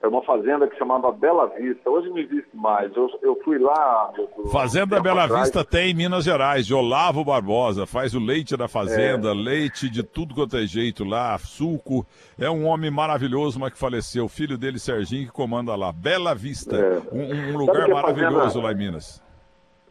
era 0.00 0.08
uma 0.08 0.22
fazenda 0.22 0.68
que 0.68 0.78
chamava 0.78 1.10
Bela 1.10 1.46
Vista. 1.46 1.90
Hoje 1.90 2.08
não 2.08 2.18
existe 2.18 2.48
mais. 2.54 2.94
Eu, 2.96 3.10
eu 3.20 3.34
fui 3.42 3.58
lá. 3.58 4.12
Meu, 4.16 4.46
fazenda 4.46 5.00
Bela 5.00 5.24
atrás. 5.24 5.42
Vista 5.42 5.64
tem 5.64 5.90
em 5.90 5.94
Minas 5.94 6.24
Gerais, 6.24 6.64
de 6.64 6.72
Olavo 6.72 7.24
Barbosa. 7.24 7.84
Faz 7.84 8.14
o 8.14 8.20
leite 8.20 8.56
da 8.56 8.68
fazenda, 8.68 9.30
é. 9.30 9.34
leite 9.34 9.90
de 9.90 10.04
tudo 10.04 10.36
quanto 10.36 10.56
é 10.56 10.60
jeito 10.60 11.04
lá, 11.04 11.36
suco. 11.38 12.06
É 12.38 12.48
um 12.48 12.64
homem 12.66 12.92
maravilhoso, 12.92 13.58
mas 13.58 13.72
que 13.72 13.78
faleceu. 13.78 14.26
O 14.26 14.28
filho 14.28 14.56
dele, 14.56 14.78
Serginho, 14.78 15.26
que 15.26 15.32
comanda 15.32 15.74
lá. 15.74 15.90
Bela 15.90 16.32
Vista. 16.32 16.76
É. 16.76 17.02
Um, 17.12 17.54
um, 17.54 17.58
lugar 17.58 17.88
maravilhoso 17.88 18.40
fazenda... 18.40 18.66
lá 18.66 18.72
em 18.72 18.76
Minas. 18.76 19.20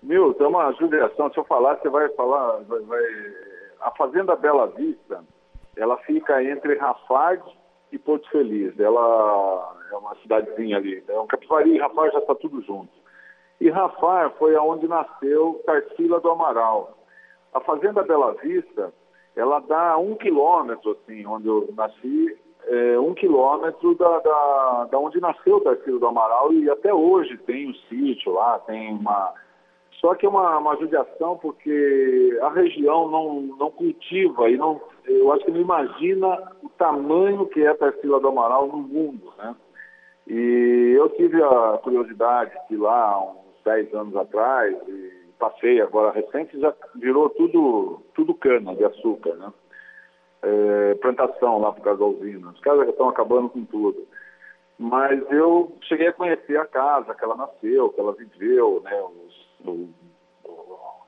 Meu, 0.01 0.33
tem 0.36 0.48
uma 0.48 0.71
judiação. 0.71 1.30
Se 1.33 1.38
eu 1.38 1.44
falar, 1.44 1.75
você 1.75 1.89
vai 1.89 2.07
falar. 2.09 2.62
Vai, 2.65 2.80
vai... 2.80 3.01
A 3.81 3.92
Fazenda 3.92 4.38
Bela 4.38 4.68
Vista, 4.68 5.21
ela 5.75 5.98
fica 5.98 6.42
entre 6.42 6.77
Rafard 6.77 7.44
e 7.92 7.99
Porto 7.99 8.30
Feliz. 8.31 8.80
Ela 8.80 9.77
é 9.92 9.98
uma 9.98 10.16
cidadezinha 10.16 10.78
ali. 10.78 11.04
Um 11.10 11.28
Capivari 11.28 11.76
e 11.76 11.78
Rafar 11.78 12.12
já 12.12 12.20
está 12.20 12.36
tudo 12.36 12.62
junto. 12.62 12.92
E 13.60 13.70
Rafar 13.70 14.32
foi 14.38 14.56
aonde 14.56 14.88
nasceu 14.88 15.62
Tarsila 15.66 16.20
do 16.20 16.30
Amaral. 16.30 16.98
A 17.54 17.60
Fazenda 17.62 18.04
Bela 18.04 18.34
Vista, 18.36 18.94
ela 19.36 19.60
dá 19.60 19.98
um 19.98 20.16
quilômetro, 20.16 20.92
assim, 20.92 21.26
onde 21.26 21.48
eu 21.48 21.68
nasci, 21.76 22.38
é, 22.68 23.00
um 23.00 23.14
quilômetro 23.14 23.96
da, 23.96 24.20
da, 24.20 24.88
da 24.92 25.00
onde 25.00 25.20
nasceu 25.20 25.62
Tarsila 25.62 26.00
do 26.00 26.08
Amaral 26.08 26.54
e 26.54 26.70
até 26.70 26.94
hoje 26.94 27.38
tem 27.40 27.70
um 27.70 27.74
sítio 27.90 28.34
lá, 28.34 28.60
tem 28.60 28.94
uma... 28.94 29.34
Só 30.00 30.14
que 30.14 30.28
é 30.28 30.30
uma, 30.30 30.60
uma 30.60 30.78
judiação 30.78 31.38
porque 31.38 32.38
a 32.44 32.50
região 32.50 33.10
não, 33.10 33.42
não 33.42 33.72
cultiva 33.72 34.48
e 34.48 34.56
não, 34.56 34.80
eu 35.06 35.32
acho 35.32 35.46
que 35.46 35.52
não 35.52 35.62
imagina 35.62 36.52
o 36.62 36.70
tamanho 36.70 37.48
que 37.48 37.64
é 37.64 37.70
a 37.70 37.76
Tarsila 37.76 38.20
do 38.20 38.28
Amaral 38.28 38.68
no 38.68 38.78
mundo, 38.78 39.34
né? 39.40 39.56
E 40.28 40.94
eu 40.98 41.10
tive 41.10 41.42
a 41.42 41.80
curiosidade 41.81 42.52
de 42.68 42.76
ir 42.76 42.78
lá 42.78 43.22
uns 43.22 43.64
10 43.64 43.94
anos 43.94 44.16
atrás, 44.16 44.76
e 44.88 45.18
passei 45.40 45.80
agora 45.81 46.12
recente, 46.12 46.60
já 46.60 46.74
virou 46.96 47.30
tudo, 47.30 48.02
tudo 48.14 48.34
cana 48.34 48.76
de 48.76 48.84
açúcar, 48.84 49.36
né? 49.36 49.54
É, 50.42 50.96
plantação 50.96 51.60
lá 51.60 51.72
por 51.72 51.81
causa 51.81 52.00
da 52.00 52.06
usina. 52.06 52.50
Os 52.50 52.60
caras 52.60 52.86
já 52.86 52.92
estão 52.92 53.10
acabando 53.10 53.50
com 53.50 53.66
tudo. 53.66 54.06
Mas 54.78 55.19
eu 55.31 55.76
cheguei 55.84 56.10
a 56.10 56.14
conhecer 56.14 56.60
a 56.60 56.66
casa 56.66 57.16
que 57.16 57.24
ela 57.24 57.36
nasceu, 57.36 57.90
que 57.90 58.00
ela 58.00 58.14
viveu, 58.14 58.81
né? 58.84 59.02
Os, 59.02 59.68
o, 59.68 59.90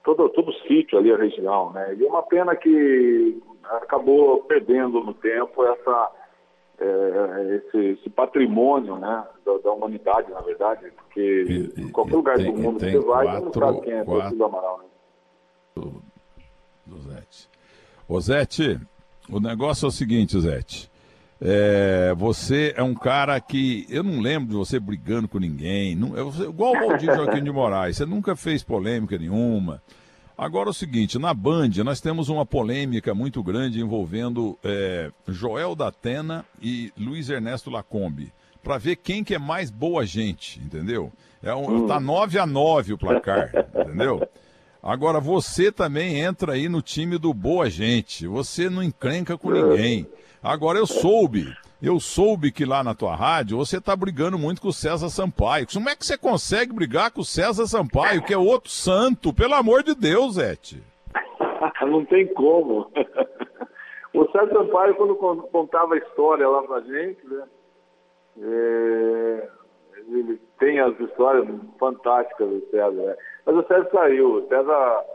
todo, 0.04 0.30
todo 0.30 0.50
o 0.50 0.68
sítio 0.68 0.98
ali, 0.98 1.12
a 1.12 1.18
região, 1.18 1.72
né? 1.72 1.94
E 1.96 2.06
é 2.06 2.10
uma 2.10 2.24
pena 2.24 2.56
que 2.56 3.42
acabou 3.64 4.44
perdendo 4.44 5.02
no 5.02 5.14
tempo 5.14 5.64
essa 5.66 6.12
é, 6.84 7.56
esse, 7.56 7.78
esse, 7.78 8.10
patrimônio 8.10 8.98
né, 8.98 9.24
da, 9.46 9.58
da, 9.58 9.72
humanidade, 9.72 10.32
na 10.32 10.42
verdade, 10.42 10.92
porque 10.92 11.72
e, 11.78 11.82
em 11.82 11.90
qualquer 11.90 12.16
lugar 12.16 12.38
tem, 12.38 12.54
do 12.54 12.62
mundo 12.62 12.80
que 12.80 12.92
você 12.92 13.00
vai, 13.00 13.26
quatro, 13.26 13.52
você 13.52 13.60
não 13.60 13.68
sabe 13.68 13.82
quem 13.82 13.94
é 13.94 14.04
quatro, 14.04 14.38
do 14.38 14.46
Amaral. 14.46 14.78
Né? 14.80 14.86
Do, 15.76 16.02
do 16.86 17.02
Zete. 17.02 17.50
Ô 18.08 18.20
Zete, 18.20 18.80
o 19.30 19.40
negócio 19.40 19.86
é 19.86 19.90
o 19.90 19.92
seguinte, 19.92 20.40
Zete. 20.40 20.90
É, 21.42 22.14
você 22.18 22.74
é 22.76 22.84
um 22.84 22.94
cara 22.94 23.40
que. 23.40 23.86
Eu 23.90 24.04
não 24.04 24.20
lembro 24.20 24.50
de 24.50 24.56
você 24.56 24.78
brigando 24.78 25.28
com 25.28 25.40
ninguém. 25.40 25.96
Não, 25.96 26.18
é, 26.18 26.22
igual 26.44 26.74
o 26.74 26.88
Valdir 26.88 27.16
Joaquim 27.16 27.44
de 27.44 27.52
Moraes. 27.52 27.96
Você 27.96 28.06
nunca 28.06 28.36
fez 28.36 28.62
polêmica 28.62 29.18
nenhuma. 29.18 29.82
Agora 30.39 30.69
é 30.69 30.72
o 30.72 30.74
seguinte, 30.74 31.19
na 31.19 31.34
Band 31.34 31.72
nós 31.84 32.00
temos 32.00 32.29
uma 32.29 32.46
polêmica 32.46 33.13
muito 33.13 33.43
grande 33.43 33.81
envolvendo 33.81 34.58
é, 34.63 35.12
Joel 35.27 35.75
da 35.75 35.89
Atena 35.89 36.46
e 36.62 36.93
Luiz 36.98 37.29
Ernesto 37.29 37.69
Lacombe, 37.69 38.31
para 38.63 38.77
ver 38.77 38.96
quem 38.96 39.22
que 39.22 39.36
é 39.36 39.38
mais 39.38 39.69
boa 39.69 40.05
gente, 40.05 40.58
entendeu? 40.62 41.12
É 41.43 41.53
um, 41.53 41.84
hum. 41.84 41.88
Tá 41.88 42.00
9 42.00 42.39
a 42.39 42.46
9 42.46 42.93
o 42.93 42.98
placar, 42.98 43.51
entendeu? 43.86 44.25
Agora 44.81 45.19
você 45.19 45.74
também 45.74 46.22
entra 46.22 46.53
aí 46.53 46.69
no 46.69 46.81
time 46.81 47.17
do 47.17 47.34
boa 47.34 47.69
gente. 47.69 48.25
Você 48.25 48.69
não 48.69 48.81
encrenca 48.81 49.38
com 49.38 49.51
ninguém. 49.51 50.08
Agora 50.41 50.79
eu 50.79 50.88
soube 50.88 51.53
eu 51.82 52.00
soube 52.00 52.52
que 52.52 52.66
lá 52.66 52.84
na 52.84 52.94
tua 52.94 53.16
rádio 53.16 53.58
você 53.58 53.78
está 53.78 53.96
brigando 53.96 54.38
muito 54.38 54.62
com 54.62 54.68
o 54.68 54.74
César 54.74 55.10
Sampaio. 55.10 55.68
Como 55.72 55.90
é 55.90 55.96
que 55.96 56.06
você 56.06 56.18
consegue 56.18 56.74
brigar 56.74 57.12
com 57.12 57.22
o 57.22 57.26
César 57.26 57.66
Sampaio, 57.66 58.24
que 58.24 58.34
é 58.34 58.38
outro 58.38 58.70
santo? 58.70 59.34
Pelo 59.34 59.54
amor 59.54 59.84
de 59.84 59.96
Deus, 59.96 60.38
Ete. 60.38 60.84
Não 61.88 62.06
tem 62.06 62.28
como. 62.34 62.92
O 64.14 64.26
César 64.32 64.52
Sampaio, 64.52 64.96
quando 64.96 65.16
contava 65.16 65.94
a 65.94 65.98
história 65.98 66.48
lá 66.48 66.64
pra 66.64 66.82
gente, 66.82 67.26
né? 67.28 67.44
É... 68.42 69.50
Ele 70.12 70.42
tem 70.58 70.80
as 70.80 71.00
histórias 71.00 71.48
fantásticas 71.80 72.50
do 72.50 72.66
César, 72.72 72.92
né? 72.92 73.16
Mas 73.46 73.56
o 73.56 73.68
César 73.68 73.90
saiu. 73.92 74.36
O 74.38 74.48
César 74.48 75.06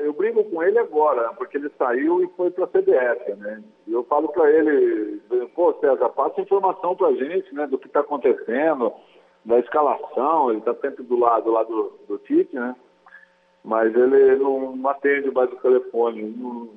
eu 0.00 0.12
brigo 0.12 0.42
com 0.44 0.62
ele 0.62 0.78
agora, 0.78 1.32
porque 1.34 1.56
ele 1.56 1.70
saiu 1.78 2.22
e 2.22 2.28
foi 2.36 2.50
para 2.50 2.64
a 2.64 2.68
CBF, 2.68 3.34
né? 3.36 3.62
E 3.86 3.92
eu 3.92 4.02
falo 4.04 4.28
para 4.28 4.50
ele, 4.50 5.20
pô, 5.54 5.72
César, 5.74 6.08
passa 6.10 6.40
informação 6.40 6.96
para 6.96 7.08
a 7.08 7.14
gente, 7.14 7.54
né, 7.54 7.66
do 7.66 7.78
que 7.78 7.86
está 7.86 8.00
acontecendo, 8.00 8.92
da 9.44 9.58
escalação, 9.58 10.50
ele 10.50 10.58
está 10.58 10.74
sempre 10.74 11.04
do 11.04 11.18
lado, 11.18 11.50
lá 11.50 11.62
do, 11.62 11.92
do 12.08 12.18
Tite, 12.18 12.54
né? 12.56 12.74
Mas 13.64 13.94
ele 13.94 14.36
não 14.36 14.88
atende 14.88 15.30
mais 15.30 15.52
o 15.52 15.56
telefone. 15.56 16.22
Não, 16.36 16.68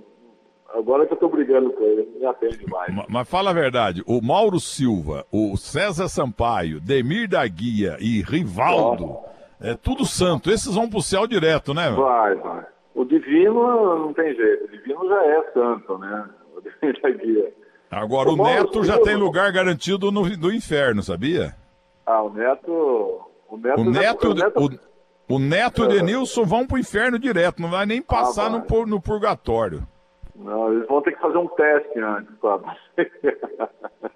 agora 0.74 1.06
que 1.06 1.14
eu 1.14 1.16
estou 1.16 1.30
brigando 1.30 1.72
com 1.74 1.84
ele, 1.84 2.02
ele 2.02 2.12
não 2.14 2.20
me 2.20 2.26
atende 2.26 2.70
mais. 2.70 2.94
Mas, 2.94 3.06
mas, 3.10 3.30
fala 3.30 3.50
a 3.50 3.54
verdade, 3.54 4.04
o 4.06 4.22
Mauro 4.22 4.60
Silva, 4.60 5.26
o 5.32 5.58
César 5.58 6.08
Sampaio, 6.08 6.80
Demir 6.80 7.28
da 7.28 7.46
Guia 7.48 7.98
e 8.00 8.22
Rivaldo, 8.22 9.08
Nossa. 9.08 9.30
é 9.62 9.76
tudo 9.76 10.06
santo. 10.06 10.52
Esses 10.52 10.76
vão 10.76 10.90
pro 10.90 11.02
céu 11.02 11.26
direto, 11.26 11.74
né? 11.74 11.90
Vai, 11.92 12.36
vai. 12.36 12.66
O 12.94 13.06
divino 13.06 13.98
não 13.98 14.14
tem 14.14 14.36
jeito, 14.36 14.66
o 14.66 14.68
divino 14.68 15.08
já 15.08 15.26
é 15.26 15.52
santo, 15.54 15.98
né? 15.98 16.30
O 16.54 16.62
divino 16.62 17.00
é 17.04 17.12
guia. 17.12 17.54
Agora, 17.90 18.30
o, 18.30 18.34
o 18.34 18.44
Neto 18.44 18.84
já 18.84 19.00
tem 19.00 19.16
lugar 19.16 19.52
garantido 19.52 20.12
no, 20.12 20.22
no 20.22 20.54
inferno, 20.54 21.02
sabia? 21.02 21.56
Ah, 22.06 22.22
o 22.22 22.30
Neto. 22.30 23.22
O 23.50 23.58
Neto, 23.58 23.82
o 23.82 23.84
Neto, 23.86 24.30
o 24.30 24.34
Neto, 24.34 24.80
o, 25.30 25.36
o 25.36 25.40
Neto 25.40 25.84
e 25.84 25.86
o 25.86 25.88
Denilson 25.90 26.46
vão 26.46 26.68
pro 26.68 26.78
inferno 26.78 27.18
direto, 27.18 27.62
não 27.62 27.70
vai 27.70 27.86
nem 27.86 28.02
passar 28.02 28.48
ah, 28.48 28.60
vai. 28.60 28.80
no, 28.80 28.86
no 28.86 29.02
purgatório. 29.02 29.88
Não, 30.36 30.74
eles 30.74 30.88
vão 30.88 31.02
ter 31.02 31.14
que 31.14 31.22
fazer 31.22 31.38
um 31.38 31.48
teste 31.48 32.00
antes, 32.00 32.34
sabe? 32.42 32.66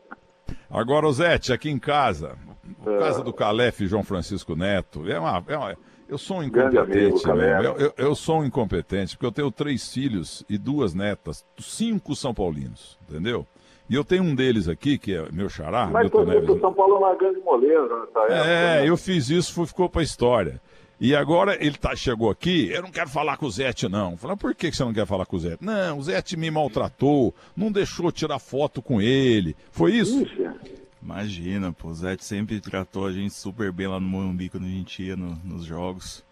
Agora, 0.70 1.12
Zete, 1.12 1.53
aqui 1.53 1.70
em 1.70 1.79
casa. 1.79 2.36
Casa 2.85 3.23
do 3.23 3.33
Calef 3.33 3.85
João 3.87 4.03
Francisco 4.03 4.55
Neto, 4.55 5.09
é 5.09 5.19
uma, 5.19 5.43
é 5.47 5.57
uma 5.57 5.77
eu 6.07 6.19
sou 6.19 6.37
um 6.37 6.43
incompetente, 6.43 7.29
amigo, 7.29 7.63
eu, 7.63 7.77
eu, 7.77 7.93
eu, 7.97 8.15
sou 8.15 8.41
um 8.41 8.45
incompetente, 8.45 9.15
porque 9.15 9.25
eu 9.25 9.31
tenho 9.31 9.49
três 9.49 9.91
filhos 9.91 10.45
e 10.47 10.55
duas 10.55 10.93
netas, 10.93 11.43
cinco 11.57 12.15
São 12.15 12.31
Paulinos, 12.31 12.99
entendeu? 13.09 13.45
E 13.89 13.95
eu 13.95 14.03
tenho 14.03 14.23
um 14.23 14.35
deles 14.35 14.67
aqui, 14.67 14.97
que 14.97 15.15
é 15.15 15.27
meu 15.31 15.49
xará. 15.49 15.87
Mas 15.87 16.09
foi 16.09 16.25
Neves. 16.25 16.59
São 16.59 16.73
Paulo 16.73 16.95
é 16.95 16.97
uma 16.97 17.15
grande 17.15 17.39
moleza 17.39 17.99
nessa 17.99 18.19
época. 18.19 18.33
É, 18.33 18.81
né? 18.81 18.89
eu 18.89 18.97
fiz 18.97 19.29
isso, 19.29 19.65
ficou 19.65 19.89
pra 19.89 20.03
história. 20.03 20.61
E 20.99 21.15
agora 21.15 21.57
ele 21.59 21.77
tá, 21.77 21.95
chegou 21.95 22.29
aqui, 22.29 22.69
eu 22.71 22.81
não 22.81 22.89
quero 22.89 23.09
falar 23.09 23.37
com 23.37 23.45
o 23.45 23.51
Zete, 23.51 23.89
não. 23.89 24.15
Falei, 24.15 24.37
por 24.37 24.55
que 24.55 24.71
você 24.71 24.83
não 24.83 24.93
quer 24.93 25.05
falar 25.05 25.25
com 25.25 25.35
o 25.35 25.39
Zete? 25.39 25.63
Não, 25.63 25.97
o 25.97 26.03
Zete 26.03 26.37
me 26.37 26.49
maltratou, 26.49 27.33
não 27.55 27.71
deixou 27.71 28.11
tirar 28.11 28.39
foto 28.39 28.81
com 28.81 29.01
ele. 29.01 29.55
Foi 29.71 29.91
isso? 29.91 30.21
Ixi. 30.21 30.84
Imagina, 31.05 31.71
pô, 31.71 31.89
o 31.89 31.93
Zé 31.93 32.17
sempre 32.19 32.59
tratou 32.59 33.05
a 33.05 33.12
gente 33.12 33.31
super 33.31 33.71
bem 33.71 33.85
lá 33.85 34.00
no 34.00 34.07
Morumbi 34.07 34.50
quando 34.50 34.65
a 34.65 34.69
gente 34.69 35.03
ia 35.03 35.15
no, 35.15 35.39
nos 35.43 35.63
jogos. 35.63 36.25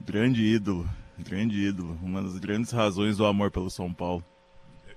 Grande 0.00 0.40
ídolo, 0.40 0.88
grande 1.18 1.58
ídolo. 1.58 1.98
Uma 2.00 2.22
das 2.22 2.38
grandes 2.38 2.70
razões 2.70 3.16
do 3.16 3.26
amor 3.26 3.50
pelo 3.50 3.68
São 3.68 3.92
Paulo. 3.92 4.22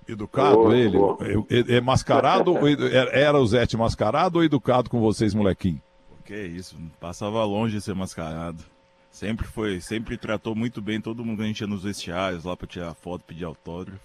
Educado 0.08 0.60
oh, 0.60 0.72
ele? 0.72 0.98
Oh. 0.98 1.18
É, 1.50 1.78
é, 1.78 1.82
mascarado? 1.82 2.54
era 3.12 3.40
o 3.40 3.48
Zete 3.48 3.76
mascarado 3.76 4.38
ou 4.38 4.44
educado 4.44 4.88
com 4.88 5.02
vocês, 5.02 5.34
molequinho? 5.34 5.82
Que 6.24 6.40
isso, 6.40 6.78
passava 7.00 7.44
longe 7.44 7.78
de 7.78 7.82
ser 7.82 7.96
mascarado. 7.96 8.64
Sempre 9.10 9.48
foi, 9.48 9.82
sempre 9.82 10.16
tratou 10.16 10.54
muito 10.54 10.80
bem 10.80 11.02
todo 11.02 11.26
mundo 11.26 11.38
que 11.38 11.44
a 11.44 11.48
gente 11.48 11.62
ia 11.62 11.68
nos 11.68 11.84
vestiários 11.84 12.44
lá 12.44 12.56
pra 12.56 12.68
tirar 12.68 12.94
foto, 12.94 13.24
pedir 13.26 13.46
autógrafo. 13.46 14.00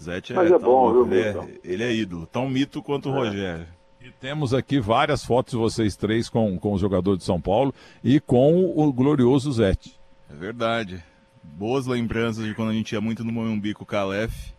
Zete 0.00 0.32
Mas 0.32 0.48
é, 0.48 0.54
é 0.54 0.58
bom, 0.60 0.92
viu, 0.92 1.12
ele, 1.12 1.20
é, 1.22 1.58
ele 1.64 1.82
é 1.82 1.92
ídolo, 1.92 2.24
tão 2.26 2.48
mito 2.48 2.80
quanto 2.80 3.10
o 3.10 3.12
é. 3.16 3.18
Rogério. 3.18 3.77
E 4.00 4.10
temos 4.10 4.54
aqui 4.54 4.78
várias 4.78 5.24
fotos 5.24 5.52
de 5.52 5.58
vocês 5.58 5.96
três 5.96 6.28
com, 6.28 6.58
com 6.58 6.72
os 6.72 6.80
jogadores 6.80 7.18
de 7.18 7.24
São 7.24 7.40
Paulo 7.40 7.74
e 8.02 8.20
com 8.20 8.72
o 8.76 8.92
glorioso 8.92 9.52
Zete. 9.52 9.98
É 10.30 10.34
verdade. 10.34 11.02
Boas 11.42 11.86
lembranças 11.86 12.44
de 12.44 12.54
quando 12.54 12.70
a 12.70 12.74
gente 12.74 12.92
ia 12.92 13.00
muito 13.00 13.24
no 13.24 13.32
Morumbi 13.32 13.74
com 13.74 13.82
o 13.82 13.86
Calef. 13.86 14.52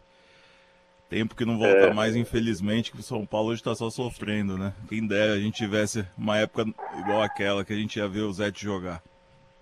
Tempo 1.10 1.36
que 1.36 1.46
não 1.46 1.58
volta 1.58 1.88
é. 1.88 1.93
mais, 1.93 2.15
infelizmente, 2.15 2.91
que 2.91 3.00
o 3.00 3.03
São 3.03 3.25
Paulo 3.25 3.50
hoje 3.50 3.62
está 3.62 3.74
só 3.74 3.89
sofrendo, 3.89 4.58
né? 4.58 4.74
Quem 4.88 5.08
dera 5.08 5.34
a 5.34 5.39
gente 5.39 5.55
tivesse 5.55 6.05
uma 6.17 6.38
época 6.38 6.65
igual 7.00 7.22
aquela 7.22 7.65
que 7.65 7.74
a 7.74 7.75
gente 7.75 7.98
ia 7.98 8.08
ver 8.08 8.22
o 8.22 8.34
Zete 8.34 8.63
jogar. 8.63 9.01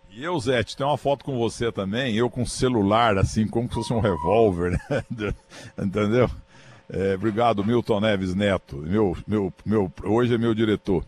E 0.10 0.24
eu, 0.24 0.38
Zete, 0.40 0.76
tem 0.76 0.86
uma 0.86 0.98
foto 0.98 1.24
com 1.24 1.38
você 1.38 1.72
também, 1.72 2.16
eu 2.16 2.30
com 2.30 2.46
celular, 2.46 3.18
assim, 3.18 3.48
como 3.48 3.68
se 3.68 3.76
fosse 3.76 3.94
um 3.94 4.00
revólver, 4.00 4.72
né? 4.90 5.04
Entendeu? 5.78 6.30
É, 6.90 7.16
obrigado, 7.16 7.66
Milton 7.66 8.00
Neves 8.00 8.34
Neto. 8.34 8.78
Meu, 8.78 9.16
meu, 9.28 9.54
meu, 9.66 9.92
hoje 10.06 10.36
é 10.36 10.38
meu 10.38 10.54
diretor. 10.54 11.04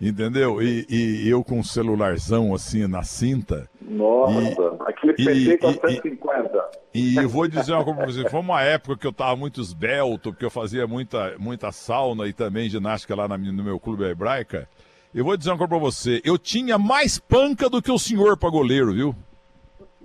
Entendeu? 0.00 0.60
E, 0.60 0.86
e 0.90 1.28
eu 1.28 1.42
com 1.42 1.60
um 1.60 1.62
celularzão 1.62 2.54
assim 2.54 2.86
na 2.86 3.02
cinta. 3.02 3.68
Nossa, 3.80 4.32
e, 4.38 4.56
aquele 4.86 5.14
PT 5.14 5.58
com 5.58 5.72
150. 5.72 6.70
E, 6.92 7.16
eu 7.16 7.28
vou 7.28 7.48
dizer 7.48 7.72
uma 7.72 7.84
coisa 7.84 7.98
pra 7.98 8.06
você: 8.06 8.28
foi 8.28 8.40
uma 8.40 8.62
época 8.62 8.96
que 8.96 9.06
eu 9.06 9.12
tava 9.12 9.36
muito 9.36 9.60
esbelto, 9.60 10.30
porque 10.30 10.44
eu 10.44 10.50
fazia 10.50 10.86
muita, 10.86 11.34
muita 11.38 11.72
sauna 11.72 12.26
e 12.26 12.32
também 12.32 12.68
ginástica 12.68 13.14
lá 13.14 13.26
na, 13.28 13.38
no 13.38 13.64
meu 13.64 13.78
clube 13.80 14.04
hebraica. 14.04 14.68
Eu 15.14 15.24
vou 15.24 15.36
dizer 15.36 15.50
uma 15.50 15.58
coisa 15.58 15.70
pra 15.70 15.78
você: 15.78 16.20
eu 16.24 16.36
tinha 16.36 16.76
mais 16.76 17.18
panca 17.18 17.70
do 17.70 17.80
que 17.80 17.90
o 17.90 17.98
senhor 17.98 18.36
pra 18.36 18.50
goleiro, 18.50 18.92
viu? 18.92 19.14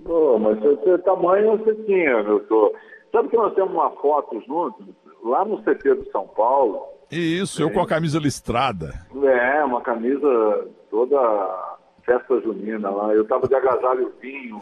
Oh, 0.06 0.38
mas 0.38 0.58
seu 0.60 0.98
tamanho 1.00 1.58
você 1.58 1.74
tinha, 1.84 2.22
meu 2.22 2.46
senhor. 2.46 2.72
Sabe 3.12 3.28
que 3.28 3.36
nós 3.36 3.54
temos 3.54 3.72
uma 3.72 3.90
foto 3.90 4.40
juntos? 4.46 4.86
Lá 5.22 5.44
no 5.44 5.62
CT 5.62 5.94
do 5.94 6.10
São 6.10 6.26
Paulo. 6.26 6.86
Isso, 7.10 7.60
eu 7.60 7.70
com 7.70 7.80
a 7.80 7.86
camisa 7.86 8.18
listrada. 8.18 8.94
É, 9.22 9.64
uma 9.64 9.80
camisa 9.80 10.68
toda 10.90 11.18
festa 12.04 12.40
junina 12.40 12.90
lá. 12.90 13.12
Eu 13.14 13.26
tava 13.26 13.48
de 13.48 13.54
agasalho 13.54 14.12
vinho. 14.20 14.60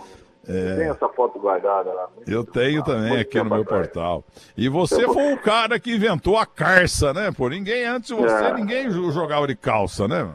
É. 0.48 0.76
Tem 0.76 0.88
essa 0.88 1.08
foto 1.10 1.38
guardada 1.38 1.92
lá. 1.92 2.08
Eu 2.26 2.42
tenho 2.42 2.82
também 2.82 3.20
aqui 3.20 3.38
no 3.38 3.50
meu 3.50 3.66
portal. 3.66 4.24
E 4.56 4.66
você 4.66 5.04
foi 5.04 5.34
o 5.34 5.42
cara 5.42 5.78
que 5.78 5.94
inventou 5.94 6.38
a 6.38 6.46
carça, 6.46 7.12
né? 7.12 7.30
Por 7.36 7.50
ninguém 7.50 7.84
antes 7.84 8.08
de 8.08 8.14
você, 8.14 8.46
é. 8.46 8.54
ninguém 8.54 8.90
jogava 8.90 9.46
de 9.46 9.54
calça, 9.54 10.08
né? 10.08 10.26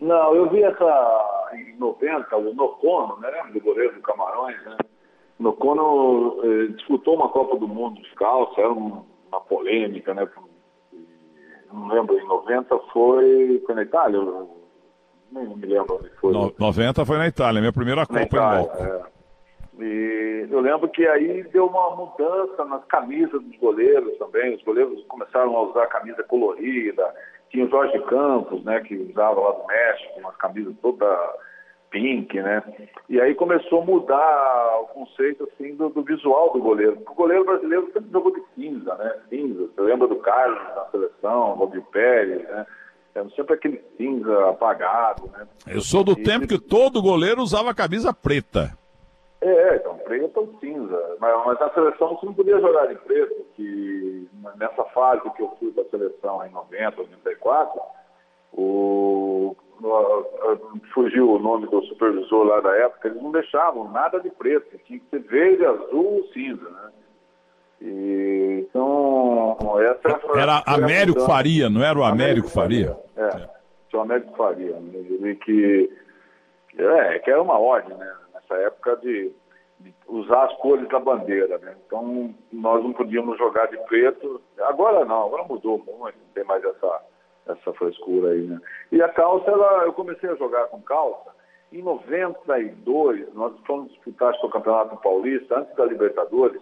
Não, 0.00 0.34
eu 0.34 0.48
vi 0.48 0.62
essa 0.62 1.50
em 1.52 1.76
90, 1.78 2.34
o 2.34 2.54
Nocono, 2.54 3.20
né? 3.20 3.30
Do 3.52 3.60
goleiro 3.60 3.94
do 3.94 4.00
Camarões, 4.00 4.56
né? 4.64 4.78
Nocono 5.38 6.40
eh, 6.44 6.66
disputou 6.68 7.16
uma 7.16 7.28
Copa 7.28 7.58
do 7.58 7.68
Mundo 7.68 8.00
de 8.00 8.14
calça, 8.14 8.58
era 8.58 8.72
um 8.72 9.04
uma 9.32 9.40
polêmica, 9.40 10.12
né? 10.12 10.28
Não 11.72 11.88
lembro, 11.88 12.18
em 12.18 12.26
90 12.26 12.78
foi, 12.92 13.62
foi 13.64 13.74
na 13.74 13.82
Itália? 13.82 14.20
Não 14.20 15.56
me 15.56 15.66
lembro 15.66 15.96
onde 15.96 16.10
foi. 16.16 16.32
No, 16.32 16.54
90 16.58 17.06
foi 17.06 17.16
na 17.16 17.26
Itália, 17.26 17.60
minha 17.60 17.72
primeira 17.72 18.06
Copa 18.06 18.20
Itália, 18.20 18.70
em 18.78 18.82
é. 18.82 19.12
E 19.80 20.48
eu 20.50 20.60
lembro 20.60 20.86
que 20.90 21.06
aí 21.06 21.42
deu 21.44 21.66
uma 21.66 21.96
mudança 21.96 22.62
nas 22.66 22.84
camisas 22.84 23.42
dos 23.42 23.56
goleiros 23.56 24.16
também. 24.18 24.54
Os 24.54 24.62
goleiros 24.62 25.02
começaram 25.06 25.56
a 25.56 25.62
usar 25.62 25.86
camisa 25.86 26.22
colorida. 26.24 27.02
Tinha 27.48 27.64
o 27.64 27.70
Jorge 27.70 27.98
Campos, 28.00 28.62
né, 28.64 28.80
que 28.80 28.94
usava 28.94 29.40
lá 29.40 29.52
do 29.52 29.66
México, 29.66 30.20
umas 30.20 30.36
camisas 30.36 30.74
toda 30.82 31.06
pink, 31.92 32.40
né? 32.40 32.62
E 33.08 33.20
aí 33.20 33.34
começou 33.34 33.82
a 33.82 33.84
mudar 33.84 34.80
o 34.80 34.86
conceito 34.86 35.48
assim 35.52 35.76
do, 35.76 35.90
do 35.90 36.02
visual 36.02 36.52
do 36.52 36.58
goleiro. 36.58 36.98
O 37.06 37.14
goleiro 37.14 37.44
brasileiro 37.44 37.90
sempre 37.92 38.10
jogou 38.10 38.32
de 38.32 38.42
cinza, 38.54 38.94
né? 38.96 39.14
Cinza. 39.28 39.68
Você 39.68 39.80
lembra 39.82 40.08
do 40.08 40.16
Carlos 40.16 40.58
na 40.74 40.86
seleção, 40.86 41.56
Valdir 41.56 41.82
Pérez, 41.92 42.42
né? 42.48 42.66
É 43.14 43.22
sempre 43.36 43.54
aquele 43.54 43.84
cinza 43.98 44.48
apagado, 44.48 45.30
né? 45.32 45.46
Eu 45.66 45.82
sou 45.82 46.02
do 46.02 46.12
e, 46.12 46.22
tempo 46.22 46.48
que 46.48 46.58
todo 46.58 47.02
goleiro 47.02 47.42
usava 47.42 47.74
camisa 47.74 48.12
preta. 48.12 48.72
É, 49.42 49.76
então, 49.76 49.98
preto 49.98 50.40
ou 50.40 50.54
cinza. 50.58 51.16
Mas, 51.20 51.34
mas 51.44 51.60
na 51.60 51.68
seleção 51.74 52.16
você 52.16 52.24
não 52.24 52.32
podia 52.32 52.58
jogar 52.58 52.90
em 52.90 52.96
preto, 52.96 53.44
que 53.54 54.28
nessa 54.56 54.84
fase 54.84 55.28
que 55.32 55.42
eu 55.42 55.54
fui 55.60 55.70
da 55.72 55.84
seleção 55.84 56.44
em 56.46 56.50
90, 56.50 56.96
94, 56.96 57.80
o 58.54 59.54
fugiu 60.94 61.32
o 61.32 61.38
nome 61.38 61.66
do 61.66 61.82
supervisor 61.84 62.44
lá 62.44 62.60
da 62.60 62.74
época, 62.76 63.08
eles 63.08 63.22
não 63.22 63.32
deixavam 63.32 63.90
nada 63.90 64.20
de 64.20 64.30
preto, 64.30 64.78
tinha 64.84 64.98
que 64.98 65.06
ser 65.10 65.20
verde, 65.20 65.64
azul, 65.64 66.28
cinza, 66.32 66.68
né? 66.68 66.92
E, 67.80 68.66
então, 68.68 69.56
essa 69.80 70.18
foi, 70.20 70.40
Era 70.40 70.62
Américo 70.66 71.20
Faria, 71.22 71.68
não 71.68 71.82
era 71.82 71.98
o 71.98 72.04
Américo, 72.04 72.46
Américo 72.46 72.48
Faria? 72.48 72.96
Faria? 73.14 73.42
É, 73.44 73.48
tinha 73.88 74.00
o 74.00 74.02
Américo 74.02 74.36
Faria. 74.36 74.78
Né? 74.78 75.34
Que, 75.44 75.90
é, 76.78 77.18
que 77.18 77.30
era 77.30 77.42
uma 77.42 77.58
ordem, 77.58 77.96
né? 77.96 78.14
Nessa 78.34 78.54
época 78.62 78.96
de, 78.98 79.32
de, 79.80 79.92
usar 80.06 80.44
as 80.44 80.56
cores 80.58 80.88
da 80.90 81.00
bandeira, 81.00 81.58
né? 81.58 81.74
Então, 81.84 82.32
nós 82.52 82.84
não 82.84 82.92
podíamos 82.92 83.36
jogar 83.36 83.66
de 83.66 83.76
preto. 83.88 84.40
Agora 84.60 85.04
não, 85.04 85.26
agora 85.26 85.42
mudou 85.42 85.78
muito, 85.78 85.92
não 85.96 86.32
tem 86.34 86.44
mais 86.44 86.62
essa, 86.62 87.02
essa 87.46 87.72
frescura 87.74 88.30
aí, 88.30 88.42
né? 88.42 88.60
E 88.90 89.02
a 89.02 89.08
calça, 89.08 89.50
ela, 89.50 89.84
eu 89.84 89.92
comecei 89.92 90.28
a 90.30 90.34
jogar 90.36 90.66
com 90.68 90.80
calça. 90.82 91.30
Em 91.72 91.82
92, 91.82 93.32
nós 93.34 93.52
fomos 93.66 93.90
disputar 93.90 94.34
o 94.42 94.50
Campeonato 94.50 94.96
Paulista, 94.98 95.58
antes 95.58 95.74
da 95.74 95.84
Libertadores, 95.86 96.60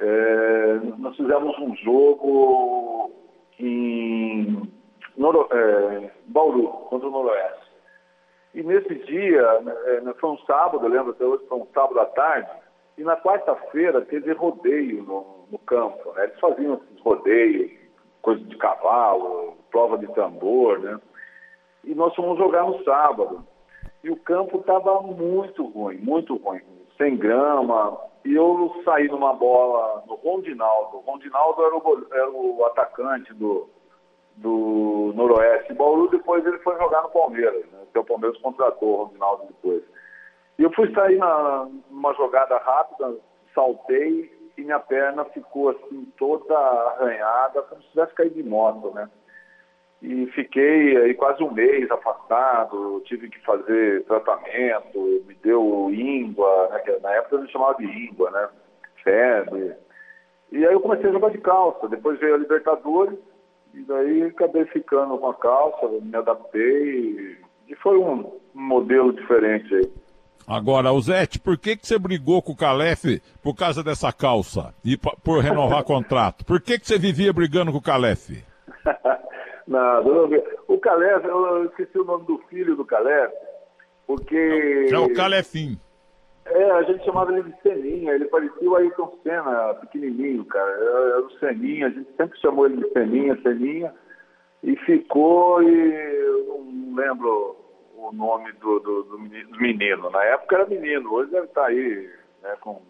é, 0.00 0.80
nós 0.98 1.16
fizemos 1.16 1.56
um 1.58 1.74
jogo 1.76 3.12
em 3.58 4.62
Noro, 5.16 5.46
é, 5.52 6.10
Bauru, 6.26 6.68
contra 6.88 7.06
o 7.06 7.10
Noroeste. 7.10 7.70
E 8.54 8.62
nesse 8.62 8.94
dia, 9.04 9.62
é, 9.86 10.14
foi 10.14 10.30
um 10.30 10.38
sábado, 10.38 10.84
eu 10.84 10.90
lembro 10.90 11.10
até 11.10 11.24
hoje, 11.24 11.44
foi 11.46 11.58
um 11.58 11.66
sábado 11.72 12.00
à 12.00 12.06
tarde, 12.06 12.50
e 12.98 13.04
na 13.04 13.16
quarta-feira 13.16 14.00
teve 14.02 14.32
rodeio 14.32 15.02
no, 15.04 15.46
no 15.50 15.58
campo. 15.58 16.12
Né? 16.14 16.24
Eles 16.24 16.40
faziam 16.40 16.74
esses 16.74 17.00
rodeios, 17.02 17.70
coisa 18.22 18.42
de 18.42 18.56
cavalo, 18.56 19.56
prova 19.70 19.98
de 19.98 20.06
tambor, 20.14 20.78
né? 20.80 21.00
E 21.84 21.94
nós 21.94 22.14
fomos 22.14 22.38
jogar 22.38 22.64
no 22.64 22.82
sábado. 22.84 23.44
E 24.02 24.10
o 24.10 24.16
campo 24.16 24.58
estava 24.58 25.00
muito 25.02 25.66
ruim, 25.66 25.98
muito 25.98 26.36
ruim, 26.36 26.60
sem 26.96 27.16
grama, 27.16 27.98
e 28.24 28.34
eu 28.34 28.74
saí 28.84 29.08
numa 29.08 29.32
bola 29.34 30.04
no 30.06 30.14
Rondinaldo. 30.14 30.98
O 30.98 31.00
Rondinaldo 31.00 31.64
era 31.64 31.76
o, 31.76 32.06
era 32.12 32.30
o 32.30 32.64
atacante 32.66 33.32
do, 33.34 33.68
do 34.36 35.12
Noroeste. 35.14 35.74
Bauru 35.74 36.08
depois 36.08 36.44
ele 36.46 36.58
foi 36.58 36.76
jogar 36.78 37.02
no 37.02 37.10
Palmeiras, 37.10 37.64
né? 37.66 37.78
o 37.94 38.04
Palmeiras 38.04 38.38
contratou 38.40 38.88
o 38.88 39.04
Rondinaldo 39.04 39.46
depois. 39.46 39.82
E 40.58 40.62
eu 40.62 40.72
fui 40.72 40.92
sair 40.92 41.16
na, 41.16 41.68
numa 41.90 42.12
jogada 42.14 42.56
rápida, 42.58 43.16
saltei 43.54 44.30
e 44.56 44.62
minha 44.62 44.78
perna 44.78 45.24
ficou 45.26 45.70
assim 45.70 46.04
toda 46.18 46.54
arranhada, 46.54 47.62
como 47.62 47.82
se 47.82 47.88
tivesse 47.88 48.14
caído 48.14 48.34
de 48.34 48.42
moto, 48.42 48.92
né? 48.94 49.08
E 50.02 50.26
fiquei 50.28 50.96
aí 50.96 51.14
quase 51.14 51.42
um 51.42 51.52
mês 51.52 51.90
afastado, 51.90 53.02
tive 53.04 53.28
que 53.28 53.38
fazer 53.40 54.02
tratamento, 54.04 54.98
me 55.26 55.34
deu 55.42 55.90
íngua, 55.92 56.68
né, 56.70 56.78
que 56.78 56.90
na 57.00 57.12
época 57.12 57.36
eu 57.36 57.48
chamava 57.48 57.74
de 57.74 57.84
íngua, 57.84 58.30
né, 58.30 58.48
febre. 59.04 59.74
E 60.50 60.66
aí 60.66 60.72
eu 60.72 60.80
comecei 60.80 61.10
a 61.10 61.12
jogar 61.12 61.30
de 61.30 61.38
calça, 61.38 61.86
depois 61.88 62.18
veio 62.18 62.34
a 62.34 62.38
Libertadores, 62.38 63.18
e 63.74 63.82
daí 63.82 64.22
acabei 64.24 64.64
ficando 64.66 65.18
com 65.18 65.28
a 65.28 65.34
calça, 65.34 65.86
me 65.86 66.16
adaptei, 66.16 67.36
e 67.68 67.76
foi 67.76 67.98
um, 67.98 68.32
um 68.54 68.60
modelo 68.60 69.12
diferente 69.12 69.74
aí. 69.74 69.92
Agora, 70.48 70.88
Zete, 71.00 71.38
por 71.38 71.56
que, 71.58 71.76
que 71.76 71.86
você 71.86 71.98
brigou 71.98 72.42
com 72.42 72.52
o 72.52 72.56
Calef 72.56 73.22
por 73.42 73.54
causa 73.54 73.84
dessa 73.84 74.12
calça 74.12 74.74
e 74.84 74.96
por 74.96 75.40
renovar 75.40 75.84
contrato? 75.84 76.44
Por 76.44 76.60
que, 76.60 76.78
que 76.78 76.86
você 76.86 76.98
vivia 76.98 77.32
brigando 77.32 77.70
com 77.70 77.78
o 77.78 77.82
Calef? 77.82 78.42
Nada. 79.70 80.10
O 80.66 80.78
Calef, 80.78 81.24
eu 81.24 81.64
esqueci 81.66 81.96
o 81.96 82.04
nome 82.04 82.26
do 82.26 82.38
filho 82.48 82.74
do 82.74 82.84
Calef, 82.84 83.32
porque. 84.04 84.88
É 84.92 84.98
o 84.98 85.14
Calefim. 85.14 85.78
É, 86.44 86.70
a 86.72 86.82
gente 86.82 87.04
chamava 87.04 87.32
ele 87.32 87.48
de 87.48 87.62
Seninha, 87.62 88.12
ele 88.12 88.24
parecia 88.24 88.68
o 88.68 88.74
Ayrton 88.74 89.16
Senna, 89.22 89.74
pequenininho, 89.74 90.44
cara. 90.46 90.68
Era 90.72 91.20
o 91.20 91.30
Seninha, 91.38 91.86
a 91.86 91.90
gente 91.90 92.10
sempre 92.16 92.36
chamou 92.40 92.66
ele 92.66 92.82
de 92.82 92.90
Seninha, 92.92 93.40
Seninha, 93.42 93.94
e 94.64 94.74
ficou, 94.78 95.62
e 95.62 95.94
eu 95.94 96.64
não 96.64 96.96
lembro 96.96 97.56
o 97.96 98.10
nome 98.10 98.50
do, 98.54 98.80
do, 98.80 99.02
do 99.04 99.18
menino. 99.20 100.10
Na 100.10 100.24
época 100.24 100.56
era 100.56 100.66
menino, 100.66 101.12
hoje 101.12 101.30
deve 101.30 101.46
estar 101.46 101.66
aí, 101.66 102.10
né, 102.42 102.56
com 102.60 102.82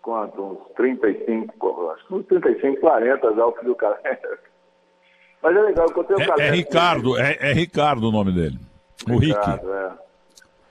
quanto? 0.00 0.40
Uns 0.40 0.74
35, 0.76 1.90
acho 1.90 2.06
que 2.06 2.14
uns 2.14 2.26
35, 2.26 2.80
40 2.80 3.34
já 3.34 3.46
o 3.46 3.52
filho 3.52 3.66
do 3.66 3.74
cara. 3.74 3.98
Mas 5.42 5.56
é 5.56 5.60
legal, 5.60 5.86
eu 5.86 5.94
contei 5.94 6.16
o 6.16 6.20
é, 6.20 6.48
é 6.48 6.50
Ricardo, 6.50 7.18
é, 7.18 7.38
é, 7.40 7.52
Ricardo 7.52 8.08
o 8.08 8.12
nome 8.12 8.32
dele. 8.32 8.58
O 9.08 9.16
Ricardo, 9.16 9.66
Rick. 9.66 9.74
É. 9.74 10.10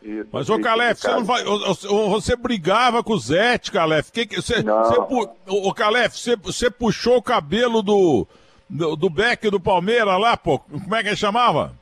Isso, 0.02 0.30
Mas, 0.32 0.50
ô 0.50 0.60
Calef, 0.60 1.02
você 1.02 1.10
não 1.10 1.26
vai. 1.26 1.44
Você 1.44 2.36
brigava 2.36 3.04
com 3.04 3.14
o 3.14 3.20
Zete, 3.20 3.72
Calef. 3.72 4.12
Que, 4.12 4.26
que, 4.26 4.38
você, 4.38 4.64
não. 4.64 4.84
Você, 4.84 5.30
ô, 5.48 5.74
Calef, 5.74 6.18
você, 6.18 6.36
você 6.38 6.72
puxou 6.72 7.18
o 7.18 7.22
cabelo 7.22 7.82
do, 7.82 8.26
do, 8.70 8.96
do 8.96 9.10
Beck 9.10 9.50
do 9.50 9.60
Palmeiras 9.60 10.18
lá, 10.20 10.38
pô. 10.38 10.60
Como 10.60 10.96
é 10.96 11.04
que 11.04 11.10
ele 11.10 11.16
chamava? 11.18 11.74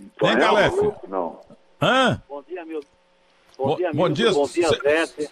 Hein, 0.00 0.38
Calef? 0.38 0.74
Não. 1.08 1.40
Hã? 1.80 2.22
Bom 2.28 2.42
dia, 2.42 2.64
meu. 2.64 2.80
Bom, 3.58 3.66
bom 3.66 3.76
dia, 3.76 3.90
Bom 3.92 4.10
dia, 4.10 4.32
bom 4.32 4.46
dia 4.46 4.68
Zete. 4.68 5.28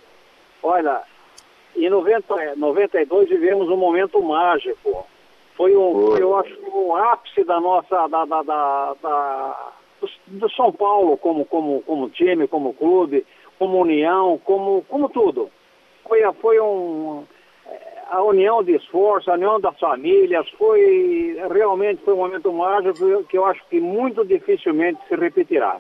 Olha, 0.63 1.03
em 1.77 1.89
90, 1.89 2.57
92 2.57 3.29
vivemos 3.29 3.69
um 3.69 3.77
momento 3.77 4.21
mágico. 4.23 5.07
Foi, 5.61 5.77
um, 5.77 6.07
foi 6.07 6.23
eu 6.23 6.35
acho, 6.39 6.59
o 6.73 6.97
ápice 6.97 7.45
da 7.45 7.61
nossa, 7.61 8.09
da, 8.09 8.25
da, 8.25 8.43
da, 8.43 8.95
da 8.95 9.73
do, 10.01 10.09
do, 10.39 10.51
São 10.53 10.73
Paulo 10.73 11.19
como, 11.19 11.45
como, 11.45 11.83
como 11.83 12.09
time, 12.09 12.49
como 12.49 12.73
clube, 12.73 13.27
como 13.59 13.79
união, 13.79 14.41
como, 14.43 14.83
como 14.89 15.11
tudo. 15.11 15.51
Foi, 16.09 16.23
foi 16.41 16.59
um, 16.61 17.25
a 18.11 18.23
união 18.23 18.65
de 18.65 18.75
esforço, 18.75 19.31
a 19.31 19.35
união 19.35 19.61
das 19.61 19.79
famílias, 19.79 20.49
foi 20.57 21.37
realmente 21.53 22.01
foi 22.07 22.15
um 22.15 22.21
momento 22.25 22.51
mágico 22.55 23.23
que 23.25 23.37
eu 23.37 23.45
acho 23.45 23.61
que 23.69 23.79
muito 23.79 24.25
dificilmente 24.25 24.99
se 25.09 25.15
repetirá. 25.15 25.79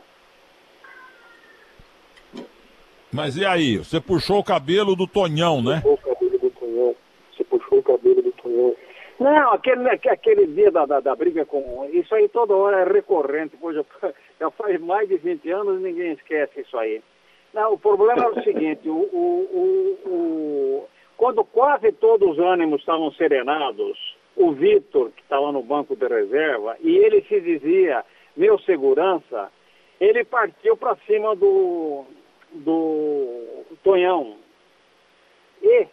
Mas 3.10 3.34
e 3.38 3.46
aí? 3.46 3.78
Você 3.78 3.98
puxou 3.98 4.40
o 4.40 4.44
cabelo 4.44 4.94
do 4.94 5.06
Tonhão, 5.06 5.62
né? 5.62 5.80
Puxou 5.80 5.94
o 5.94 6.14
cabelo 6.14 6.38
do 6.38 6.50
Tonhão. 6.50 6.94
Você 7.34 7.44
puxou 7.44 7.78
o 7.78 7.82
cabelo 7.82 8.20
do 8.20 8.32
Tonhão. 8.32 8.74
Não, 9.20 9.52
aquele, 9.52 9.86
aquele 9.90 10.46
dia 10.46 10.70
da, 10.70 10.86
da, 10.86 10.98
da, 10.98 11.14
briga 11.14 11.44
com. 11.44 11.86
Isso 11.92 12.14
aí 12.14 12.26
toda 12.30 12.56
hora 12.56 12.80
é 12.80 12.90
recorrente, 12.90 13.54
pois 13.60 13.76
já, 14.40 14.50
faz 14.52 14.80
mais 14.80 15.06
de 15.10 15.18
20 15.18 15.50
anos 15.50 15.78
e 15.78 15.82
ninguém 15.82 16.12
esquece 16.12 16.62
isso 16.62 16.76
aí. 16.78 17.02
Não, 17.52 17.74
o 17.74 17.78
problema 17.78 18.24
é 18.24 18.28
o 18.28 18.42
seguinte, 18.42 18.88
o, 18.88 18.94
o, 18.94 19.98
o, 20.06 20.08
o, 20.08 20.88
quando 21.18 21.44
quase 21.44 21.92
todos 21.92 22.30
os 22.30 22.38
ânimos 22.38 22.80
estavam 22.80 23.12
serenados, 23.12 24.16
o 24.36 24.52
Vitor, 24.52 25.10
que 25.10 25.20
estava 25.20 25.52
no 25.52 25.62
banco 25.62 25.94
de 25.94 26.06
reserva, 26.06 26.76
e 26.80 26.96
ele 26.96 27.20
se 27.22 27.40
dizia 27.42 28.02
meu 28.34 28.58
segurança, 28.60 29.52
ele 30.00 30.24
partiu 30.24 30.78
para 30.78 30.96
cima 31.06 31.36
do, 31.36 32.04
do 32.52 33.64
Tonhão. 33.82 34.36
E 35.62 35.88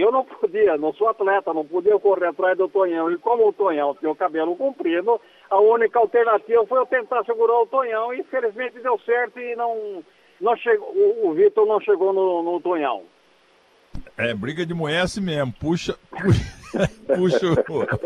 eu 0.00 0.12
não 0.12 0.24
podia, 0.24 0.76
não 0.76 0.92
sou 0.92 1.08
atleta, 1.08 1.54
não 1.54 1.64
podia 1.64 1.98
correr 1.98 2.26
atrás 2.26 2.56
do 2.56 2.68
Tonhão. 2.68 3.10
E 3.10 3.16
como 3.18 3.48
o 3.48 3.52
Tonhão 3.52 3.94
tinha 3.94 4.10
o 4.10 4.16
cabelo 4.16 4.56
comprido, 4.56 5.20
a 5.50 5.58
única 5.58 5.98
alternativa 5.98 6.66
foi 6.66 6.78
eu 6.78 6.86
tentar 6.86 7.24
segurar 7.24 7.60
o 7.60 7.66
Tonhão 7.66 8.12
e 8.12 8.20
infelizmente 8.20 8.80
deu 8.80 8.98
certo 9.04 9.38
e 9.38 9.56
não, 9.56 10.04
não 10.40 10.56
chegou, 10.56 10.88
o, 10.88 11.28
o 11.28 11.34
Vitor 11.34 11.66
não 11.66 11.80
chegou 11.80 12.12
no, 12.12 12.42
no 12.42 12.60
Tonhão. 12.60 13.04
É, 14.18 14.34
briga 14.34 14.64
de 14.64 14.74
mulher 14.74 14.96
é 14.96 15.00
assim 15.00 15.20
mesmo, 15.20 15.52
puxa, 15.58 15.96
puxa, 16.10 16.88
puxa, 17.16 17.98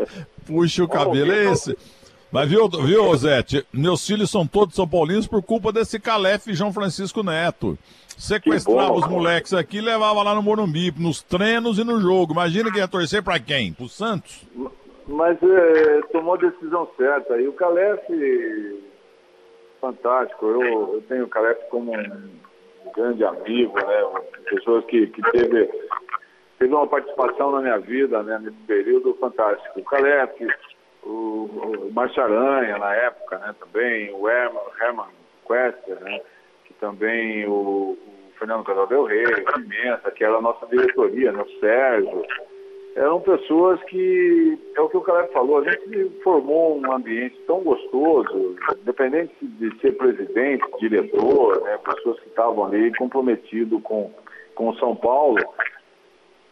puxa 0.45 0.83
o 0.83 0.87
cabelo, 0.87 1.31
é 1.31 1.51
esse. 1.51 1.77
Mas 2.31 2.49
viu, 2.49 2.69
viu, 2.69 3.13
Zete? 3.15 3.65
Meus 3.73 4.07
filhos 4.07 4.31
são 4.31 4.47
todos 4.47 4.73
São 4.73 4.87
Paulinos 4.87 5.27
por 5.27 5.43
culpa 5.43 5.71
desse 5.71 5.99
Calef 5.99 6.47
João 6.53 6.71
Francisco 6.71 7.21
Neto. 7.21 7.77
Sequestrava 8.17 8.93
os 8.93 9.05
moleques 9.07 9.53
aqui 9.53 9.77
e 9.77 9.81
levava 9.81 10.23
lá 10.23 10.33
no 10.33 10.41
Morumbi, 10.41 10.93
nos 10.97 11.21
treinos 11.21 11.77
e 11.77 11.83
no 11.83 11.99
jogo. 11.99 12.31
Imagina 12.31 12.71
que 12.71 12.77
ia 12.77 12.87
torcer 12.87 13.21
para 13.21 13.37
quem? 13.37 13.73
Pro 13.73 13.89
Santos? 13.89 14.47
Mas 15.07 15.37
é, 15.43 16.01
tomou 16.11 16.35
a 16.35 16.37
decisão 16.37 16.87
certa. 16.95 17.35
E 17.41 17.47
o 17.47 17.53
Calef, 17.53 17.99
fantástico. 19.81 20.45
Eu, 20.45 20.61
eu 20.61 21.03
tenho 21.09 21.25
o 21.25 21.29
Calef 21.29 21.59
como 21.69 21.91
um 21.93 22.91
grande 22.95 23.25
amigo, 23.25 23.75
né? 23.75 24.03
Uma 24.03 24.21
pessoa 24.49 24.81
que, 24.83 25.07
que 25.07 25.21
teve, 25.31 25.69
teve 26.59 26.73
uma 26.73 26.87
participação 26.87 27.51
na 27.51 27.61
minha 27.61 27.79
vida, 27.79 28.23
né? 28.23 28.39
Nesse 28.41 28.57
período 28.67 29.15
fantástico. 29.15 29.81
O 29.81 29.83
Calef 29.83 30.31
o, 31.03 31.87
o 31.87 31.91
Márcio 31.93 32.23
Aranha 32.23 32.77
na 32.77 32.93
época, 32.93 33.37
né, 33.39 33.55
também, 33.59 34.13
o 34.13 34.29
Herman, 34.29 34.61
Herman 34.81 35.07
Quester, 35.47 35.99
né, 36.01 36.21
que 36.65 36.73
também 36.75 37.45
o, 37.47 37.51
o 37.51 37.97
Fernando 38.37 38.63
Casal 38.63 38.87
Del 38.87 39.05
Rey, 39.05 39.25
o 39.25 39.53
Pimenta, 39.53 40.11
que 40.11 40.23
era 40.23 40.35
a 40.35 40.41
nossa 40.41 40.65
diretoria, 40.67 41.31
né, 41.31 41.41
o 41.43 41.59
Sérgio. 41.59 42.25
eram 42.95 43.19
pessoas 43.21 43.81
que, 43.83 44.59
é 44.75 44.81
o 44.81 44.89
que 44.89 44.97
o 44.97 45.01
Caleb 45.01 45.31
falou, 45.31 45.59
a 45.59 45.63
gente 45.69 46.09
formou 46.23 46.79
um 46.79 46.91
ambiente 46.91 47.37
tão 47.47 47.61
gostoso, 47.61 48.55
independente 48.81 49.33
de 49.41 49.79
ser 49.79 49.93
presidente, 49.93 50.65
diretor, 50.79 51.61
né, 51.63 51.77
pessoas 51.83 52.19
que 52.19 52.29
estavam 52.29 52.65
ali 52.65 52.93
comprometidos 52.95 53.81
com, 53.83 54.11
com 54.55 54.73
São 54.75 54.95
Paulo, 54.95 55.39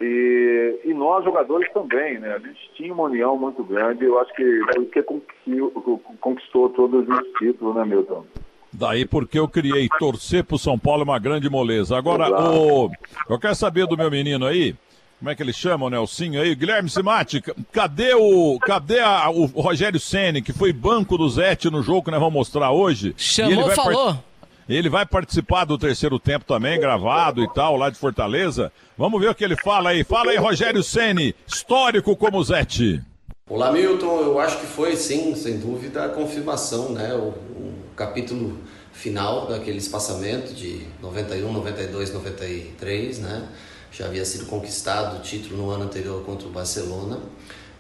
e, 0.02 0.80
e, 0.86 0.94
nós, 0.94 1.26
jogadores, 1.26 1.72
também, 1.74 2.20
né? 2.20 2.34
A 2.34 2.40
gente 2.40 2.72
tinha 2.76 2.94
uma 2.94 3.04
união 3.04 3.38
muito 3.38 3.64
grande, 3.64 4.06
eu 4.06 4.20
acho 4.20 4.34
que 4.34 4.44
foi 4.74 4.84
o 4.84 4.86
que 4.86 5.04
conquistou, 5.04 6.02
conquistou 6.22 6.70
todos 6.70 7.08
os 7.08 7.40
títulos, 7.40 7.76
né, 7.76 7.86
Milton? 7.86 8.26
Daí 8.72 9.06
porque 9.06 9.38
eu 9.40 9.48
criei 9.48 9.90
torcer 10.00 10.44
pro 10.44 10.58
São 10.58 10.78
Paulo 10.78 11.02
é 11.02 11.04
uma 11.04 11.20
grande 11.20 11.50
moleza. 11.50 11.98
Agora, 11.98 12.30
o... 12.30 12.90
eu 13.30 13.40
quero 13.40 13.56
saber 13.56 13.88
do 13.88 13.98
meu 13.98 14.10
menino 14.10 14.46
aí, 14.46 14.76
como 15.18 15.30
é 15.30 15.36
que 15.36 15.44
ele 15.44 15.52
chama, 15.52 15.86
o 15.86 15.90
Nelsinho 15.90 16.42
aí? 16.42 16.56
Guilherme 16.56 16.90
Simati, 16.90 17.42
cadê 17.74 18.14
o. 18.14 18.58
Cadê 18.60 19.02
a, 19.02 19.30
o 19.30 19.46
Rogério 19.48 20.00
Ceni 20.00 20.42
que 20.42 20.54
foi 20.54 20.72
banco 20.72 21.18
do 21.18 21.28
Zete 21.28 21.70
no 21.70 21.82
jogo 21.82 22.04
que 22.04 22.12
nós 22.12 22.22
vamos 22.22 22.36
mostrar 22.36 22.72
hoje? 22.72 23.14
Chamou, 23.18 23.70
falou. 23.72 24.14
Part... 24.14 24.29
Ele 24.70 24.88
vai 24.88 25.06
participar 25.06 25.66
do 25.66 25.78
terceiro 25.80 26.20
tempo 26.20 26.46
também, 26.46 26.80
gravado 26.80 27.44
e 27.44 27.52
tal, 27.54 27.76
lá 27.76 27.90
de 27.90 27.98
Fortaleza. 27.98 28.72
Vamos 28.96 29.20
ver 29.20 29.32
o 29.32 29.36
que 29.36 29.44
ele 29.44 29.56
fala 29.56 29.90
aí. 29.90 30.04
Fala 30.04 30.30
aí, 30.30 30.38
Rogério 30.38 30.84
Ceni, 30.84 31.34
histórico 31.48 32.16
como 32.16 32.44
Zete. 32.44 33.02
Olá, 33.50 33.72
Milton. 33.72 34.22
Eu 34.22 34.40
acho 34.40 34.60
que 34.60 34.68
foi, 34.68 34.96
sim, 34.96 35.34
sem 35.34 35.58
dúvida, 35.58 36.06
a 36.06 36.10
confirmação, 36.10 36.90
né? 36.90 37.16
O, 37.16 37.30
o 37.30 37.74
capítulo 37.96 38.60
final 38.94 39.48
daquele 39.48 39.80
espaçamento 39.80 40.54
de 40.54 40.86
91, 41.02 41.52
92, 41.52 42.14
93, 42.14 43.20
né? 43.20 43.48
já 43.92 44.06
havia 44.06 44.24
sido 44.24 44.46
conquistado 44.46 45.18
o 45.18 45.20
título 45.22 45.58
no 45.58 45.70
ano 45.72 45.86
anterior 45.86 46.24
contra 46.24 46.48
o 46.48 46.52
Barcelona, 46.52 47.20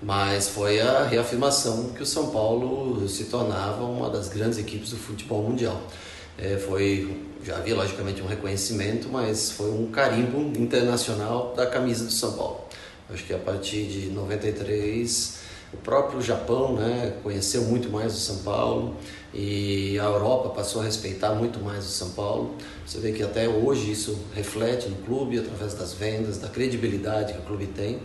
mas 0.02 0.49
foi 0.49 0.80
a 0.80 1.04
reafirmação 1.04 1.89
que 1.89 2.02
o 2.02 2.06
São 2.06 2.32
Paulo 2.32 3.08
se 3.08 3.25
tornava 3.25 3.84
uma 3.84 4.10
das 4.10 4.30
grandes 4.30 4.58
equipes 4.58 4.91
do 4.91 4.97
futebol 4.97 5.43
mundial. 5.43 5.82
É, 6.41 6.58
foi 6.58 7.28
já 7.43 7.58
havia 7.58 7.75
logicamente 7.75 8.21
um 8.21 8.28
reconhecimento, 8.28 9.10
mas 9.10 9.52
foi 9.52 9.71
um 9.71 9.89
carimbo 9.91 10.39
internacional 10.60 11.54
da 11.56 11.65
camisa 11.65 12.06
do 12.06 12.12
São 12.12 12.34
Paulo. 12.34 12.65
Acho 13.10 13.23
que 13.23 13.34
a 13.34 13.38
partir 13.38 13.86
de 13.86 14.10
93 14.10 15.39
o 15.73 15.78
próprio 15.78 16.21
Japão 16.21 16.73
né, 16.73 17.13
conheceu 17.21 17.63
muito 17.63 17.89
mais 17.89 18.13
o 18.13 18.17
São 18.17 18.38
Paulo 18.38 18.95
e 19.34 19.99
a 19.99 20.06
Europa 20.06 20.49
passou 20.49 20.82
a 20.82 20.86
respeitar 20.86 21.34
muito 21.34 21.60
mais 21.60 21.86
o 21.86 21.89
São 21.89 22.10
Paulo. 22.12 22.56
Você 22.86 22.99
vê 22.99 23.12
que 23.12 23.21
até 23.21 23.47
hoje 23.47 23.91
isso 23.91 24.17
reflete 24.34 24.89
no 24.89 24.95
clube 24.97 25.38
através 25.38 25.73
das 25.75 25.93
vendas, 25.93 26.38
da 26.38 26.47
credibilidade 26.47 27.34
que 27.34 27.39
o 27.39 27.43
clube 27.43 27.67
tem. 27.67 27.99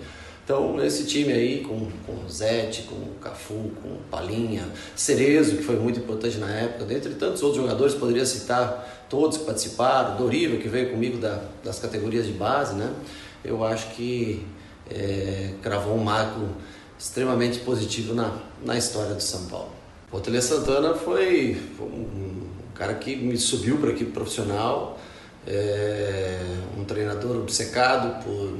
Então, 0.45 0.85
esse 0.85 1.07
time 1.07 1.33
aí, 1.33 1.65
com, 1.65 1.89
com 2.07 2.29
Zete, 2.29 2.83
com 2.83 2.97
Cafu, 3.19 3.73
com 3.83 3.97
Palinha, 4.11 4.69
Cerezo, 4.95 5.57
que 5.57 5.63
foi 5.63 5.77
muito 5.77 5.99
importante 5.99 6.37
na 6.37 6.51
época, 6.51 6.85
dentre 6.85 7.15
tantos 7.15 7.43
outros 7.43 7.63
jogadores, 7.63 7.95
poderia 7.95 8.27
citar 8.27 9.07
todos 9.09 9.39
que 9.39 9.45
participaram, 9.45 10.19
Doriva, 10.19 10.59
que 10.59 10.69
veio 10.69 10.91
comigo 10.91 11.17
da, 11.17 11.43
das 11.65 11.79
categorias 11.79 12.27
de 12.27 12.33
base, 12.33 12.75
né? 12.75 12.93
Eu 13.43 13.65
acho 13.65 13.91
que 13.93 14.45
é, 14.91 15.55
cravou 15.63 15.95
um 15.95 16.05
marco 16.05 16.41
extremamente 16.99 17.61
positivo 17.61 18.15
na, 18.15 18.37
na 18.63 18.77
história 18.77 19.15
do 19.15 19.23
São 19.23 19.47
Paulo. 19.47 19.73
O 20.13 20.21
Tele 20.21 20.43
Santana 20.43 20.95
foi, 20.95 21.61
foi 21.77 21.87
um, 21.87 22.49
cara 22.75 22.95
que 22.95 23.17
me 23.17 23.37
subiu 23.39 23.79
para 23.79 23.91
a 23.91 23.93
equipe 23.93 24.11
profissional, 24.11 24.99
é, 25.47 26.39
um 26.79 26.85
treinador 26.85 27.37
obcecado 27.37 28.23
por, 28.23 28.59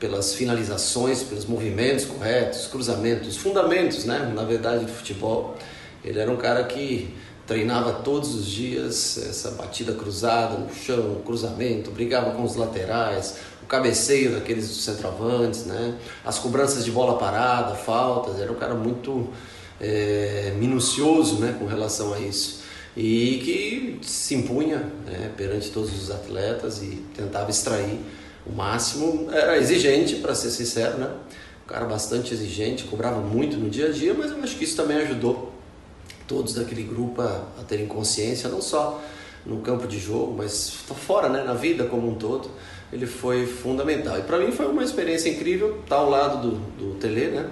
pelas 0.00 0.34
finalizações, 0.34 1.22
pelos 1.22 1.44
movimentos 1.44 2.06
corretos, 2.06 2.66
cruzamentos, 2.66 3.36
fundamentos, 3.36 4.04
né, 4.04 4.32
na 4.34 4.42
verdade, 4.42 4.86
do 4.86 4.90
futebol. 4.90 5.56
Ele 6.02 6.18
era 6.18 6.30
um 6.30 6.36
cara 6.36 6.64
que 6.64 7.14
treinava 7.46 7.92
todos 7.92 8.34
os 8.34 8.46
dias 8.46 9.18
essa 9.18 9.50
batida 9.52 9.92
cruzada 9.92 10.56
no 10.56 10.74
chão, 10.74 11.20
cruzamento, 11.24 11.90
brigava 11.90 12.30
com 12.32 12.42
os 12.42 12.56
laterais, 12.56 13.36
cabeceio 13.68 14.32
daqueles 14.32 14.64
centroavantes, 14.64 15.64
né? 15.64 15.94
As 16.24 16.40
cobranças 16.40 16.84
de 16.84 16.90
bola 16.90 17.16
parada, 17.16 17.76
faltas, 17.76 18.40
era 18.40 18.50
um 18.50 18.56
cara 18.56 18.74
muito 18.74 19.28
é, 19.80 20.52
minucioso, 20.58 21.38
né, 21.38 21.54
com 21.56 21.66
relação 21.66 22.12
a 22.12 22.18
isso 22.18 22.60
e 22.96 23.40
que 23.44 24.06
se 24.06 24.34
impunha 24.34 24.78
né, 25.06 25.30
perante 25.36 25.70
todos 25.70 25.96
os 25.96 26.10
atletas 26.10 26.82
e 26.82 27.02
tentava 27.14 27.50
extrair 27.50 28.00
o 28.46 28.52
máximo. 28.52 29.28
Era 29.32 29.56
exigente, 29.58 30.16
para 30.16 30.34
ser 30.34 30.50
sincero, 30.50 30.98
né? 30.98 31.10
Um 31.64 31.68
cara 31.68 31.86
bastante 31.86 32.34
exigente, 32.34 32.84
cobrava 32.84 33.20
muito 33.20 33.56
no 33.56 33.70
dia 33.70 33.88
a 33.88 33.92
dia, 33.92 34.14
mas 34.14 34.30
eu 34.30 34.42
acho 34.42 34.56
que 34.56 34.64
isso 34.64 34.76
também 34.76 34.98
ajudou 34.98 35.52
todos 36.26 36.54
daquele 36.54 36.82
grupo 36.82 37.22
a, 37.22 37.44
a 37.60 37.64
terem 37.66 37.86
consciência, 37.86 38.48
não 38.48 38.60
só 38.60 39.02
no 39.46 39.60
campo 39.60 39.86
de 39.86 39.98
jogo, 39.98 40.34
mas 40.36 40.70
fora, 40.70 41.28
né, 41.28 41.42
na 41.42 41.54
vida 41.54 41.84
como 41.86 42.10
um 42.10 42.14
todo 42.14 42.50
ele 42.92 43.06
foi 43.06 43.46
fundamental. 43.46 44.18
E 44.18 44.22
para 44.22 44.38
mim 44.38 44.50
foi 44.52 44.66
uma 44.66 44.82
experiência 44.82 45.28
incrível 45.28 45.80
estar 45.82 45.96
ao 45.96 46.10
lado 46.10 46.50
do, 46.50 46.56
do 46.76 46.94
Tele, 46.98 47.28
né? 47.28 47.48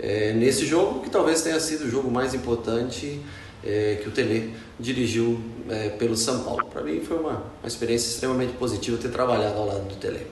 É, 0.00 0.32
nesse 0.32 0.64
jogo 0.64 1.00
que 1.00 1.10
talvez 1.10 1.42
tenha 1.42 1.58
sido 1.58 1.84
o 1.84 1.90
jogo 1.90 2.10
mais 2.10 2.32
importante 2.32 3.20
é, 3.64 3.98
que 4.00 4.08
o 4.08 4.12
Tele 4.12 4.54
dirigiu 4.78 5.40
é, 5.70 5.90
pelo 5.90 6.16
São 6.16 6.44
Paulo. 6.44 6.66
Para 6.66 6.82
mim 6.82 7.00
foi 7.00 7.18
uma, 7.18 7.42
uma 7.60 7.66
experiência 7.66 8.08
extremamente 8.08 8.52
positiva 8.54 9.00
ter 9.00 9.10
trabalhado 9.10 9.58
ao 9.58 9.66
lado 9.66 9.88
do 9.88 9.96
Tele. 9.96 10.26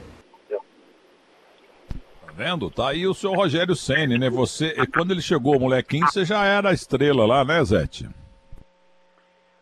Tá 0.49 2.33
vendo? 2.35 2.70
Tá 2.70 2.88
aí 2.90 3.07
o 3.07 3.14
seu 3.14 3.33
Rogério 3.33 3.75
Ceni, 3.75 4.18
né? 4.18 4.29
Você, 4.31 4.75
quando 4.94 5.12
ele 5.12 5.22
chegou, 5.22 5.59
molequinho, 5.59 6.07
você 6.07 6.25
já 6.25 6.44
era 6.44 6.70
a 6.70 6.75
estrela 6.75 7.27
lá, 7.27 7.44
né, 7.44 7.64
Zete? 7.64 8.09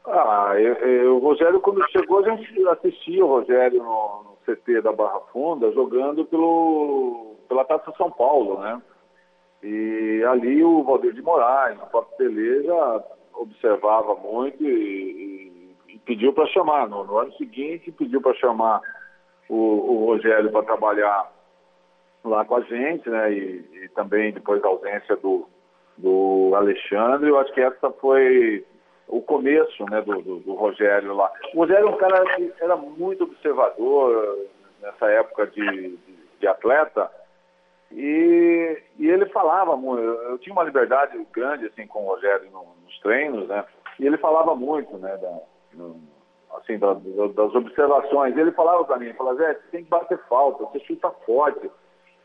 Ah, 0.06 0.52
eu, 0.56 0.74
eu, 0.74 1.16
o 1.16 1.18
Rogério, 1.20 1.60
quando 1.60 1.88
chegou, 1.90 2.24
a 2.24 2.30
gente 2.30 2.68
assistia 2.68 3.24
o 3.24 3.28
Rogério 3.28 3.82
no, 3.82 4.34
CT 4.44 4.82
da 4.82 4.92
Barra 4.92 5.20
Funda 5.32 5.72
jogando 5.72 6.24
pelo, 6.26 7.37
pela 7.48 7.64
Taça 7.64 7.92
São 7.96 8.10
Paulo, 8.10 8.60
né? 8.60 8.80
E 9.62 10.22
ali 10.28 10.62
o 10.62 10.84
Valdir 10.84 11.14
de 11.14 11.22
Moraes, 11.22 11.78
o 11.80 11.87
próprio 11.87 12.16
Tele 12.18 12.64
já 12.64 13.04
observava 13.34 14.14
muito 14.16 14.62
e 14.62 15.53
pediu 16.04 16.32
para 16.32 16.46
chamar. 16.46 16.88
No, 16.88 17.04
no, 17.04 17.18
ano 17.18 17.32
seguinte, 17.34 17.92
pediu 17.92 18.20
para 18.20 18.34
chamar 18.34 18.80
o, 19.48 19.54
o 19.56 20.06
Rogério 20.06 20.50
para 20.50 20.64
trabalhar 20.64 21.30
lá 22.24 22.44
com 22.44 22.56
a 22.56 22.60
gente, 22.62 23.08
né? 23.08 23.32
E, 23.32 23.84
e, 23.84 23.88
também 23.90 24.32
depois 24.32 24.62
da 24.62 24.68
ausência 24.68 25.16
do, 25.16 25.46
do 25.98 26.52
Alexandre, 26.54 27.28
eu 27.28 27.38
acho 27.38 27.52
que 27.52 27.60
essa 27.60 27.90
foi 27.92 28.64
o 29.06 29.20
começo 29.20 29.84
né, 29.90 30.00
do, 30.00 30.22
do, 30.22 30.38
do, 30.40 30.54
Rogério 30.54 31.14
lá. 31.14 31.30
O 31.52 31.58
Rogério 31.58 31.86
é 31.86 31.90
um 31.90 31.96
cara 31.96 32.24
que 32.36 32.52
era 32.58 32.74
muito 32.76 33.24
observador 33.24 34.48
nessa 34.80 35.06
época 35.10 35.46
de, 35.48 35.60
de, 35.62 36.18
de 36.40 36.46
atleta 36.46 37.10
e, 37.92 38.82
e, 38.98 39.08
ele 39.08 39.26
falava 39.26 39.76
muito. 39.76 40.02
Eu 40.02 40.38
tinha 40.38 40.52
uma 40.52 40.64
liberdade 40.64 41.16
grande 41.32 41.66
assim 41.66 41.86
com 41.86 42.04
o 42.04 42.08
Rogério 42.08 42.50
nos 42.50 42.98
treinos, 43.00 43.46
né? 43.46 43.64
E 44.00 44.06
ele 44.06 44.16
falava 44.16 44.54
muito, 44.56 44.96
né? 44.98 45.16
Da, 45.16 45.38
assim, 46.56 46.78
da, 46.78 46.94
das 46.94 47.54
observações. 47.54 48.37
Ele 48.37 48.52
falava 48.52 48.84
para 48.84 48.98
mim, 48.98 49.12
falava, 49.14 49.38
Zé, 49.38 49.54
você 49.54 49.68
tem 49.70 49.84
que 49.84 49.90
bater 49.90 50.18
falta, 50.28 50.64
você 50.64 50.80
chuta 50.80 51.10
forte. 51.26 51.64
Eu 51.66 51.72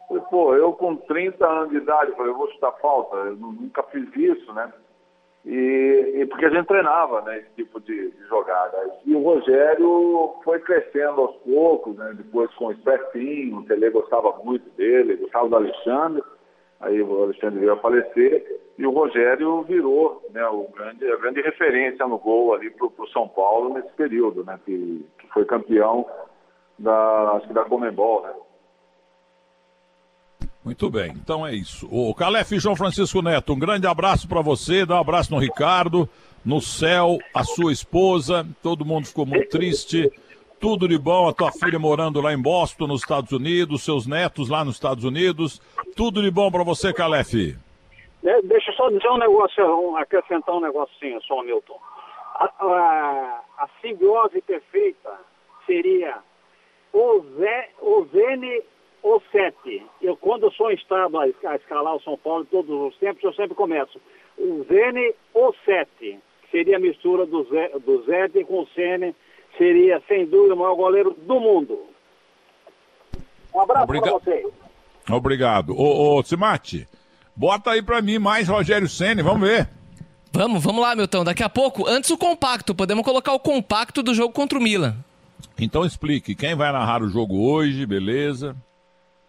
falei, 0.07 0.23
pô, 0.29 0.55
eu 0.55 0.73
com 0.73 0.95
30 0.95 1.45
anos 1.45 1.69
de 1.69 1.77
idade, 1.77 2.13
eu, 2.17 2.35
vou 2.35 2.49
chutar 2.51 2.71
falta, 2.81 3.15
eu 3.15 3.35
nunca 3.35 3.83
fiz 3.83 4.07
isso, 4.15 4.51
né? 4.53 4.71
E, 5.45 6.15
e, 6.17 6.25
porque 6.25 6.45
a 6.45 6.49
gente 6.49 6.67
treinava 6.67 7.21
né, 7.21 7.39
esse 7.39 7.49
tipo 7.55 7.79
de, 7.79 8.11
de 8.11 8.27
jogadas. 8.27 8.91
E 9.05 9.15
o 9.15 9.23
Rogério 9.23 10.35
foi 10.43 10.59
crescendo 10.59 11.21
aos 11.21 11.35
poucos, 11.37 11.95
né, 11.95 12.13
depois 12.15 12.53
com 12.55 12.65
o 12.65 12.71
Espertinho, 12.71 13.57
o 13.57 13.65
Tele 13.65 13.89
gostava 13.89 14.35
muito 14.43 14.69
dele, 14.71 15.15
gostava 15.15 15.47
do 15.47 15.55
Alexandre, 15.55 16.23
aí 16.81 17.01
o 17.01 17.23
Alexandre 17.23 17.59
veio 17.59 17.73
a 17.73 17.77
falecer, 17.77 18.61
e 18.79 18.87
o 18.87 18.91
Rogério 18.91 19.61
virou 19.63 20.25
né, 20.31 20.41
o 20.47 20.69
grande, 20.73 21.05
a 21.05 21.17
grande 21.17 21.41
referência 21.41 22.07
no 22.07 22.17
gol 22.17 22.53
ali 22.53 22.69
para 22.69 22.87
o 22.87 23.07
São 23.11 23.27
Paulo 23.27 23.73
nesse 23.73 23.89
período, 23.89 24.45
né, 24.45 24.57
que, 24.65 25.05
que 25.19 25.27
foi 25.33 25.43
campeão 25.43 26.05
da, 26.79 27.31
acho 27.33 27.47
que 27.49 27.53
da 27.53 27.65
Comembol, 27.65 28.23
né? 28.23 28.31
Muito 30.63 30.89
bem, 30.89 31.11
então 31.11 31.45
é 31.45 31.53
isso. 31.53 31.89
O 31.91 32.13
Calef 32.13 32.57
João 32.57 32.75
Francisco 32.75 33.21
Neto, 33.21 33.51
um 33.51 33.59
grande 33.59 33.85
abraço 33.85 34.29
para 34.29 34.41
você, 34.41 34.85
dá 34.85 34.95
um 34.95 35.01
abraço 35.01 35.33
no 35.33 35.39
Ricardo, 35.39 36.07
no 36.45 36.61
céu, 36.61 37.17
a 37.33 37.43
sua 37.43 37.73
esposa, 37.73 38.47
todo 38.63 38.85
mundo 38.85 39.07
ficou 39.07 39.25
muito 39.25 39.49
triste. 39.49 40.09
Tudo 40.57 40.87
de 40.87 40.97
bom, 40.97 41.27
a 41.27 41.33
tua 41.33 41.51
filha 41.51 41.79
morando 41.79 42.21
lá 42.21 42.33
em 42.33 42.41
Boston, 42.41 42.87
nos 42.87 43.01
Estados 43.01 43.31
Unidos, 43.31 43.83
seus 43.83 44.05
netos 44.05 44.47
lá 44.47 44.63
nos 44.63 44.75
Estados 44.75 45.03
Unidos. 45.03 45.61
Tudo 45.95 46.21
de 46.21 46.29
bom 46.29 46.51
para 46.51 46.63
você, 46.63 46.93
Calef. 46.93 47.57
É, 48.23 48.41
deixa 48.41 48.71
eu 48.71 48.75
só 48.75 48.89
dizer 48.89 49.09
um 49.09 49.17
negócio, 49.17 49.95
acrescentar 49.97 50.55
um 50.55 50.61
negocinho 50.61 51.21
só, 51.23 51.41
Milton. 51.41 51.79
A, 52.35 52.45
a, 52.59 53.41
a 53.57 53.69
simbiose 53.81 54.41
perfeita 54.41 55.17
seria 55.65 56.17
o, 56.93 57.21
Zé, 57.37 57.69
o 57.81 58.05
Zene 58.11 58.63
ou 59.01 59.21
7. 59.31 59.85
Eu, 60.01 60.17
quando 60.17 60.43
eu 60.43 60.51
sou 60.51 60.71
instado 60.71 61.17
a, 61.17 61.23
a 61.23 61.55
escalar 61.55 61.95
o 61.95 62.01
São 62.01 62.17
Paulo 62.17 62.45
todos 62.45 62.69
os 62.69 62.97
tempos, 62.97 63.23
eu 63.23 63.33
sempre 63.33 63.55
começo 63.55 63.99
o 64.37 64.63
Zene 64.63 65.13
ou 65.33 65.53
7. 65.65 66.19
Seria 66.51 66.77
a 66.77 66.79
mistura 66.79 67.25
do, 67.25 67.43
Zé, 67.43 67.69
do 67.79 68.03
Zete 68.03 68.43
com 68.43 68.61
o 68.61 68.67
Sene. 68.69 69.15
Seria, 69.57 70.01
sem 70.07 70.25
dúvida, 70.25 70.55
o 70.55 70.57
maior 70.57 70.75
goleiro 70.75 71.11
do 71.11 71.39
mundo. 71.39 71.79
Um 73.53 73.61
abraço 73.61 73.83
Obriga... 73.83 74.03
para 74.03 74.19
vocês. 74.19 74.47
Obrigado. 75.09 75.73
Ô, 75.75 76.17
ô 76.17 76.23
Simate, 76.23 76.87
bota 77.39 77.71
aí 77.71 77.81
para 77.81 78.01
mim 78.01 78.19
mais 78.19 78.49
Rogério 78.49 78.89
Ceni, 78.89 79.21
vamos 79.21 79.47
ver. 79.47 79.69
Vamos, 80.33 80.61
vamos 80.61 80.81
lá, 80.81 80.93
Milton. 80.93 81.23
Daqui 81.23 81.41
a 81.41 81.49
pouco, 81.49 81.87
antes 81.87 82.11
o 82.11 82.17
compacto, 82.17 82.75
podemos 82.75 83.03
colocar 83.03 83.31
o 83.31 83.39
compacto 83.39 84.03
do 84.03 84.13
jogo 84.13 84.33
contra 84.33 84.59
o 84.59 84.61
Milan. 84.61 84.97
Então 85.57 85.85
explique, 85.85 86.35
quem 86.35 86.53
vai 86.53 86.71
narrar 86.71 87.01
o 87.01 87.09
jogo 87.09 87.49
hoje, 87.49 87.85
beleza? 87.85 88.55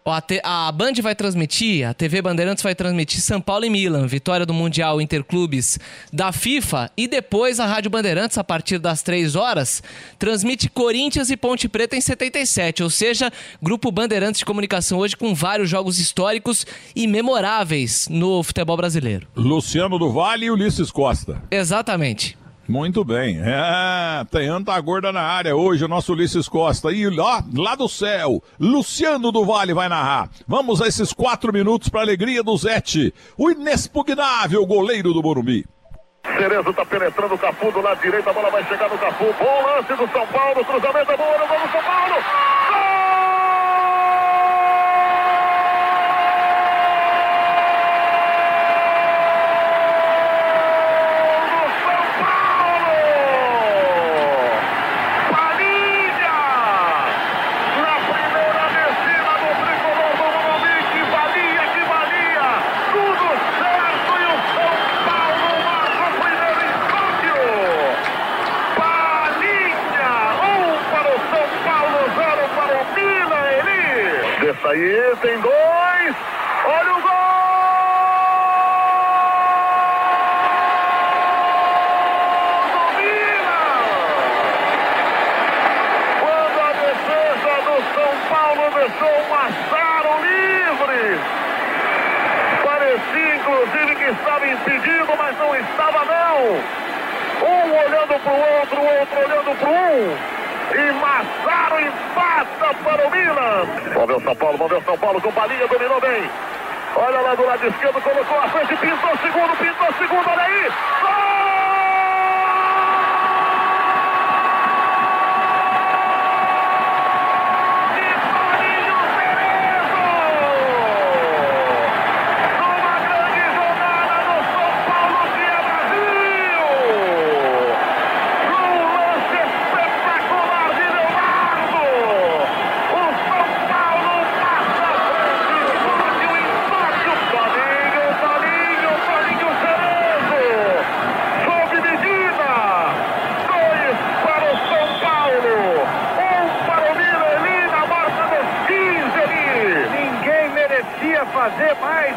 A, 0.03 0.19
te, 0.19 0.41
a 0.43 0.71
Band 0.71 0.93
vai 1.01 1.13
transmitir, 1.13 1.87
a 1.87 1.93
TV 1.93 2.23
Bandeirantes 2.23 2.63
vai 2.63 2.73
transmitir 2.73 3.21
São 3.21 3.39
Paulo 3.39 3.65
e 3.65 3.69
Milan, 3.69 4.07
vitória 4.07 4.45
do 4.47 4.53
Mundial 4.53 4.99
Interclubes 4.99 5.77
da 6.11 6.31
FIFA. 6.31 6.89
E 6.97 7.07
depois 7.07 7.59
a 7.59 7.67
Rádio 7.67 7.91
Bandeirantes, 7.91 8.37
a 8.39 8.43
partir 8.43 8.79
das 8.79 9.03
3 9.03 9.35
horas, 9.35 9.83
transmite 10.17 10.69
Corinthians 10.69 11.29
e 11.29 11.37
Ponte 11.37 11.69
Preta 11.69 11.95
em 11.95 12.01
77. 12.01 12.81
Ou 12.81 12.89
seja, 12.89 13.31
Grupo 13.61 13.91
Bandeirantes 13.91 14.39
de 14.39 14.45
Comunicação 14.45 14.97
hoje 14.97 15.15
com 15.15 15.35
vários 15.35 15.69
jogos 15.69 15.99
históricos 15.99 16.65
e 16.95 17.05
memoráveis 17.05 18.07
no 18.09 18.41
futebol 18.41 18.75
brasileiro. 18.75 19.27
Luciano 19.35 19.99
do 19.99 20.11
Vale 20.11 20.47
e 20.47 20.51
Ulisses 20.51 20.89
Costa. 20.89 21.43
Exatamente. 21.51 22.40
Muito 22.71 23.03
bem. 23.03 23.37
É, 23.43 24.23
tem 24.31 24.47
Anta 24.47 24.79
Gorda 24.79 25.11
na 25.11 25.21
área 25.21 25.53
hoje, 25.53 25.83
o 25.83 25.89
nosso 25.89 26.13
Ulisses 26.13 26.47
Costa. 26.47 26.89
E 26.89 27.09
lá, 27.09 27.43
lá 27.53 27.75
do 27.75 27.89
céu, 27.89 28.41
Luciano 28.57 29.29
do 29.29 29.43
Vale 29.43 29.73
vai 29.73 29.89
narrar. 29.89 30.29
Vamos 30.47 30.81
a 30.81 30.87
esses 30.87 31.11
quatro 31.11 31.51
minutos 31.51 31.89
para 31.89 31.99
alegria 31.99 32.41
do 32.41 32.55
Zete, 32.55 33.13
o 33.37 33.51
inexpugnável 33.51 34.65
goleiro 34.65 35.13
do 35.13 35.21
Morumbi. 35.21 35.65
Cerezo 36.37 36.69
está 36.69 36.85
penetrando 36.85 37.35
o 37.35 37.37
Cafu 37.37 37.73
do 37.73 37.81
lado 37.81 38.01
direito, 38.01 38.29
a 38.29 38.33
bola 38.33 38.49
vai 38.49 38.63
chegar 38.63 38.89
no 38.89 38.97
Cafu. 38.97 39.25
Bom 39.37 39.65
lance 39.65 39.93
do 39.93 40.09
São 40.13 40.27
Paulo, 40.27 40.63
cruzamento 40.63 41.11
é 41.11 41.17
bom, 41.17 41.23
do 41.25 41.71
São 41.71 41.83
Paulo. 41.83 42.15
Gol! 42.69 43.01
aí, 74.71 75.15
tem 75.21 75.39
dois. 75.39 76.15
Olha 76.65 76.93
o 76.93 77.01
gol! 77.01 77.11
Domina! 82.71 83.61
Quando 86.19 86.59
a 86.59 86.71
defesa 86.73 87.53
do 87.65 87.75
São 87.93 88.13
Paulo 88.29 88.70
deixou 88.81 89.09
o 89.09 89.29
Massaro 89.29 90.09
livre. 90.21 91.19
Parecia, 92.63 93.35
inclusive, 93.35 93.95
que 93.95 94.09
estava 94.09 94.47
impedido, 94.47 95.13
mas 95.17 95.37
não 95.37 95.55
estava, 95.55 96.05
não. 96.05 96.41
Um 97.47 97.77
olhando 97.77 98.19
para 98.23 98.33
o 98.33 98.59
outro, 98.59 98.81
o 98.81 98.99
outro 98.99 99.19
olhando 99.19 99.55
para 99.59 99.69
um. 99.69 100.17
E 100.73 100.91
Massaro 100.93 101.79
empata 101.79 102.73
para 102.83 103.07
o 103.07 103.11
Milan. 103.11 103.67
O 104.17 104.21
São 104.21 104.35
Paulo, 104.35 104.65
o 104.65 104.83
São 104.83 104.97
Paulo 104.97 105.21
com 105.21 105.31
balinha, 105.31 105.67
dominou 105.67 106.01
bem. 106.01 106.29
Olha 106.95 107.21
lá 107.21 107.35
do 107.35 107.45
lado 107.45 107.67
esquerdo, 107.67 108.01
colocou 108.01 108.39
a 108.39 108.49
frente, 108.49 108.75
pintou 108.77 109.17
segundo, 109.17 109.57
pintou 109.57 109.93
segundo, 109.99 110.27
olha 110.27 110.43
aí. 110.43 110.71
Gol! 111.01 111.20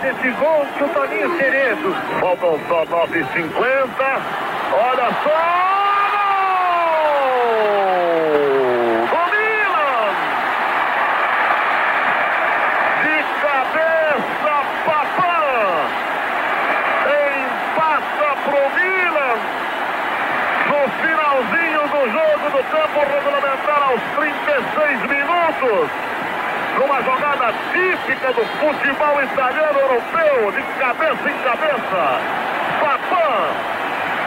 Esse 0.02 0.30
gol 0.32 0.66
que 0.76 0.84
o 0.84 0.88
Toninho 0.88 1.36
Cerezo. 1.36 1.94
Faltam 2.20 2.58
só 2.68 2.84
9,50. 2.86 4.22
Olha 4.72 5.10
só! 5.22 5.64
finalzinho 21.34 21.80
do 21.88 22.12
jogo 22.12 22.50
do 22.50 22.64
campo 22.70 23.00
regulamentar 23.00 23.82
aos 23.82 24.00
36 24.14 25.00
minutos 25.10 26.03
numa 26.78 27.02
jogada 27.02 27.52
típica 27.72 28.32
do 28.32 28.44
futebol 28.58 29.22
italiano 29.22 29.78
europeu, 29.78 30.52
de 30.52 30.62
cabeça 30.78 31.30
em 31.30 31.38
cabeça. 31.42 32.20
Papã, 32.80 33.48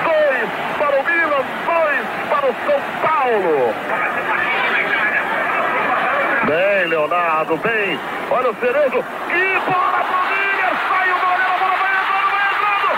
dois 0.04 0.50
para 0.78 1.00
o 1.00 1.04
Milan, 1.04 1.44
dois 1.66 2.06
para 2.30 2.48
o 2.48 2.56
São 2.66 2.82
Paulo. 3.02 3.74
Bem, 6.46 6.88
Leonardo, 6.88 7.58
bem. 7.58 8.00
Olha 8.32 8.52
o 8.52 8.56
Cerezo, 8.56 9.04
que 9.28 9.60
bola 9.70 10.02
o 10.02 10.18
Miller, 10.30 10.74
sai 10.88 11.12
o 11.12 11.20
goleiro, 11.20 11.52
a 11.54 11.58
bola 11.58 11.76
vai 11.76 11.92
entrando, 11.92 12.32
vai 12.32 12.46
entrando. 12.48 12.98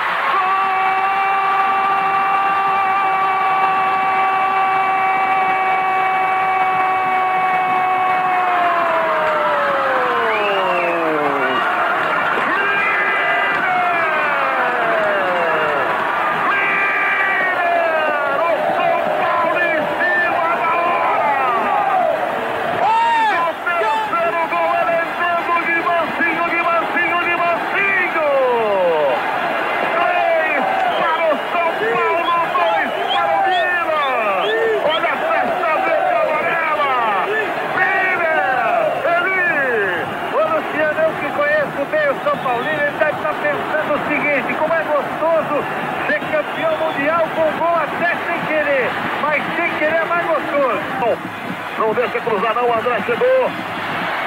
Não 51.79 51.93
deixa 51.93 52.19
cruzar 52.19 52.53
não, 52.53 52.67
o 52.67 52.73
André 52.73 53.01
chegou. 53.05 53.49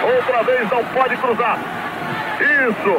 Outra 0.03 0.43
vez 1.09 1.17
não 1.17 1.17
pode 1.17 1.17
cruzar. 1.17 1.59
Isso. 2.41 2.95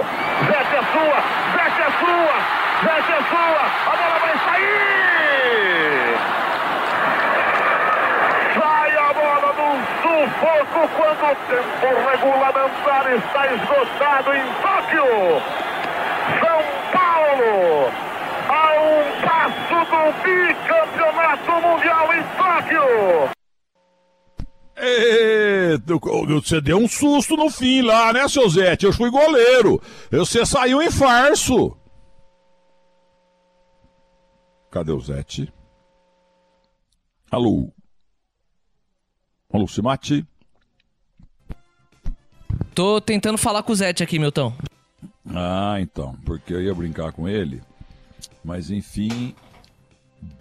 Zete 0.45 0.75
é 0.75 0.83
sua. 0.91 1.19
Zete 1.53 1.81
é 1.81 1.89
sua. 1.99 2.37
Zete 2.83 3.11
é 3.11 3.21
sua. 3.29 3.63
A 3.85 3.95
bola 3.95 4.19
vai 4.19 4.35
sair. 4.45 6.17
Sai 8.59 8.91
a 8.97 9.13
bola 9.13 9.49
do 9.53 9.69
pouco 10.39 10.79
quando 10.95 11.23
o 11.23 11.35
tempo 11.47 11.87
regulamentar 12.09 13.05
está 13.13 13.41
esgotado 13.53 14.29
em 14.33 14.45
Tóquio. 14.61 15.41
São 16.39 16.61
Paulo, 16.91 17.91
a 18.49 18.51
um 18.81 19.03
passo 19.21 19.77
do 19.85 20.01
bicampeonato 20.23 21.51
mundial 21.61 22.07
em 22.13 22.23
Tóquio. 22.37 23.33
Ê, 24.75 25.77
Você 26.43 26.59
deu 26.59 26.77
um 26.77 26.89
susto 26.89 27.37
no 27.37 27.49
fim 27.49 27.81
lá, 27.81 28.11
né, 28.11 28.27
seu 28.27 28.49
Zete? 28.49 28.85
Eu 28.85 28.91
fui 28.91 29.09
goleiro. 29.09 29.81
Você 30.11 30.45
saiu 30.45 30.81
em 30.81 30.91
farso. 30.91 31.77
Cadê 34.69 34.91
o 34.91 34.99
Zete? 34.99 35.51
Alô? 37.31 37.71
Alô, 39.53 39.67
Simate? 39.67 40.27
Tô 42.75 42.99
tentando 42.99 43.37
falar 43.37 43.63
com 43.63 43.71
o 43.71 43.75
Zete 43.75 44.03
aqui, 44.03 44.19
Milton. 44.19 44.53
Ah, 45.33 45.77
então, 45.79 46.13
porque 46.25 46.53
eu 46.53 46.61
ia 46.61 46.75
brincar 46.75 47.13
com 47.13 47.29
ele. 47.29 47.61
Mas 48.43 48.69
enfim, 48.69 49.33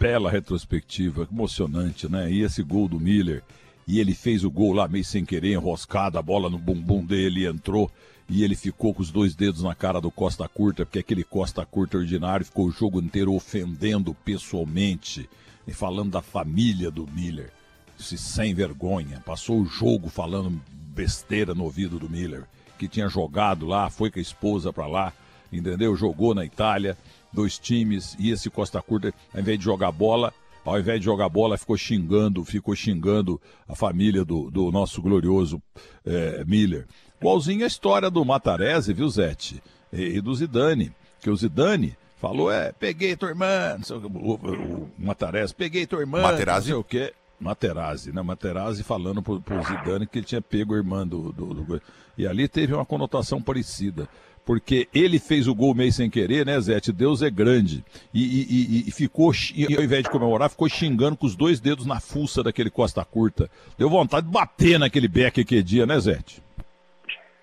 bela 0.00 0.28
retrospectiva, 0.28 1.28
emocionante, 1.30 2.10
né? 2.10 2.28
E 2.28 2.42
esse 2.42 2.60
gol 2.60 2.88
do 2.88 2.98
Miller, 2.98 3.44
e 3.86 4.00
ele 4.00 4.14
fez 4.14 4.44
o 4.44 4.50
gol 4.50 4.72
lá 4.72 4.88
meio 4.88 5.04
sem 5.04 5.24
querer, 5.24 5.52
enroscado, 5.52 6.18
a 6.18 6.22
bola 6.22 6.48
no 6.48 6.58
bumbum 6.58 7.04
dele 7.04 7.46
entrou, 7.46 7.90
e 8.28 8.44
ele 8.44 8.54
ficou 8.54 8.94
com 8.94 9.02
os 9.02 9.10
dois 9.10 9.34
dedos 9.34 9.62
na 9.62 9.74
cara 9.74 10.00
do 10.00 10.10
Costa 10.10 10.48
Curta, 10.48 10.86
porque 10.86 10.98
aquele 10.98 11.24
Costa 11.24 11.66
Curta 11.66 11.98
ordinário 11.98 12.46
ficou 12.46 12.66
o 12.66 12.72
jogo 12.72 13.00
inteiro 13.00 13.34
ofendendo 13.34 14.14
pessoalmente, 14.24 15.28
e 15.66 15.72
falando 15.72 16.12
da 16.12 16.22
família 16.22 16.90
do 16.90 17.06
Miller. 17.06 17.52
Se 17.98 18.18
sem 18.18 18.54
vergonha, 18.54 19.22
passou 19.24 19.60
o 19.60 19.66
jogo 19.66 20.08
falando 20.08 20.60
besteira 20.72 21.54
no 21.54 21.64
ouvido 21.64 21.98
do 21.98 22.10
Miller, 22.10 22.44
que 22.78 22.88
tinha 22.88 23.08
jogado 23.08 23.66
lá, 23.66 23.88
foi 23.88 24.10
com 24.10 24.18
a 24.18 24.22
esposa 24.22 24.72
pra 24.72 24.86
lá, 24.86 25.12
entendeu? 25.52 25.94
Jogou 25.94 26.34
na 26.34 26.44
Itália, 26.44 26.96
dois 27.32 27.58
times, 27.58 28.16
e 28.18 28.30
esse 28.30 28.50
Costa 28.50 28.82
Curta, 28.82 29.14
ao 29.32 29.40
invés 29.40 29.58
de 29.58 29.64
jogar 29.64 29.92
bola, 29.92 30.32
ao 30.64 30.78
invés 30.78 31.00
de 31.00 31.04
jogar 31.04 31.28
bola, 31.28 31.58
ficou 31.58 31.76
xingando, 31.76 32.44
ficou 32.44 32.74
xingando 32.74 33.40
a 33.68 33.74
família 33.74 34.24
do, 34.24 34.50
do 34.50 34.70
nosso 34.70 35.02
glorioso 35.02 35.60
é, 36.04 36.44
Miller. 36.44 36.86
Igualzinho 37.20 37.64
a 37.64 37.68
história 37.68 38.10
do 38.10 38.24
Matarese, 38.24 38.92
viu, 38.92 39.08
Zete? 39.08 39.62
E, 39.92 40.16
e, 40.16 40.20
do 40.20 40.34
Zidane. 40.34 40.92
Que 41.20 41.30
o 41.30 41.36
Zidane 41.36 41.96
falou, 42.20 42.50
é, 42.50 42.72
peguei 42.72 43.16
tua 43.16 43.28
irmã, 43.28 43.78
o, 43.90 44.34
o, 44.34 44.90
Matarese, 44.98 45.54
peguei 45.54 45.86
tua 45.86 46.00
irmã, 46.00 46.22
Materazzi? 46.22 46.70
não 46.70 46.74
sei 46.74 46.80
o 46.80 46.84
quê. 46.84 47.14
Materazzi, 47.38 48.12
né? 48.12 48.22
Materazzi 48.22 48.84
falando 48.84 49.20
pro, 49.20 49.40
pro 49.40 49.62
Zidane 49.62 50.06
que 50.06 50.18
ele 50.18 50.26
tinha 50.26 50.40
pego 50.40 50.74
a 50.74 50.76
irmã 50.76 51.06
do, 51.06 51.32
do, 51.32 51.54
do... 51.54 51.82
E 52.16 52.26
ali 52.26 52.46
teve 52.46 52.72
uma 52.72 52.84
conotação 52.84 53.42
parecida 53.42 54.08
porque 54.44 54.88
ele 54.92 55.18
fez 55.18 55.46
o 55.46 55.54
gol 55.54 55.74
meio 55.74 55.92
sem 55.92 56.10
querer, 56.10 56.44
né, 56.44 56.58
Zete? 56.60 56.92
Deus 56.92 57.22
é 57.22 57.30
grande. 57.30 57.84
E, 58.12 58.20
e, 58.20 58.88
e, 58.88 58.90
ficou, 58.90 59.30
e 59.54 59.76
ao 59.76 59.82
invés 59.82 60.02
de 60.02 60.10
comemorar, 60.10 60.50
ficou 60.50 60.68
xingando 60.68 61.16
com 61.16 61.26
os 61.26 61.36
dois 61.36 61.60
dedos 61.60 61.86
na 61.86 62.00
fuça 62.00 62.42
daquele 62.42 62.70
Costa 62.70 63.04
Curta. 63.04 63.48
Deu 63.78 63.88
vontade 63.88 64.26
de 64.26 64.32
bater 64.32 64.78
naquele 64.78 65.08
beck 65.08 65.44
que 65.44 65.62
dia, 65.62 65.86
né, 65.86 65.98
Zete? 66.00 66.42